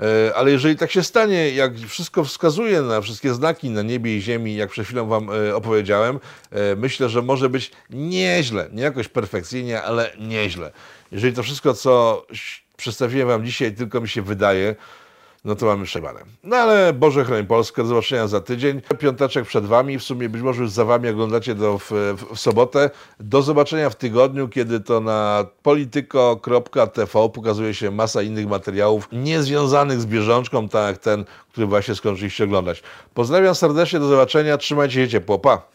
E, 0.00 0.34
Ale 0.34 0.50
jeżeli 0.50 0.76
tak 0.76 0.90
się 0.90 1.02
stanie, 1.02 1.50
jak 1.50 1.78
wszystko 1.78 2.24
wskazuje 2.24 2.82
na 2.82 3.00
wszystkie 3.00 3.34
znaki 3.34 3.70
na 3.70 3.82
niebie 3.82 4.16
i 4.16 4.20
ziemi, 4.20 4.56
jak 4.56 4.70
przed 4.70 4.86
chwilą 4.86 5.06
Wam 5.08 5.30
e, 5.30 5.56
opowiedziałem, 5.56 6.20
e, 6.50 6.76
myślę, 6.76 7.08
że 7.08 7.22
może 7.22 7.48
być 7.48 7.70
nieźle. 7.90 8.68
Nie 8.72 8.82
jakoś 8.82 9.08
perfekcyjnie, 9.08 9.82
ale 9.82 10.12
nieźle. 10.18 10.72
Jeżeli 11.12 11.32
to 11.32 11.42
wszystko, 11.42 11.74
co 11.74 12.26
przedstawiłem 12.76 13.28
Wam 13.28 13.44
dzisiaj, 13.44 13.72
tylko 13.72 14.00
mi 14.00 14.08
się 14.08 14.22
wydaje, 14.22 14.74
no 15.46 15.56
to 15.56 15.66
mamy 15.66 15.84
przejmane. 15.84 16.20
No 16.44 16.56
ale 16.56 16.92
Boże 16.92 17.24
chroń 17.24 17.46
Polskę, 17.46 17.82
do 17.82 17.88
zobaczenia 17.88 18.26
za 18.26 18.40
tydzień. 18.40 18.80
Piąteczek 18.98 19.46
przed 19.46 19.66
Wami, 19.66 19.98
w 19.98 20.02
sumie 20.02 20.28
być 20.28 20.42
może 20.42 20.62
już 20.62 20.70
za 20.70 20.84
Wami 20.84 21.08
oglądacie 21.08 21.54
to 21.54 21.78
w, 21.78 21.90
w, 21.90 22.34
w 22.34 22.38
sobotę. 22.38 22.90
Do 23.20 23.42
zobaczenia 23.42 23.90
w 23.90 23.96
tygodniu, 23.96 24.48
kiedy 24.48 24.80
to 24.80 25.00
na 25.00 25.46
polityko.tv 25.62 27.28
pokazuje 27.28 27.74
się 27.74 27.90
masa 27.90 28.22
innych 28.22 28.48
materiałów 28.48 29.08
niezwiązanych 29.12 30.00
z 30.00 30.06
bieżączką, 30.06 30.68
tak 30.68 30.86
jak 30.86 30.98
ten, 30.98 31.24
który 31.52 31.66
właśnie 31.66 31.94
skończyliście 31.94 32.44
oglądać. 32.44 32.82
Pozdrawiam 33.14 33.54
serdecznie, 33.54 33.98
do 33.98 34.08
zobaczenia, 34.08 34.58
trzymajcie 34.58 34.94
się 34.94 35.08
ciepło, 35.08 35.38
pa! 35.38 35.68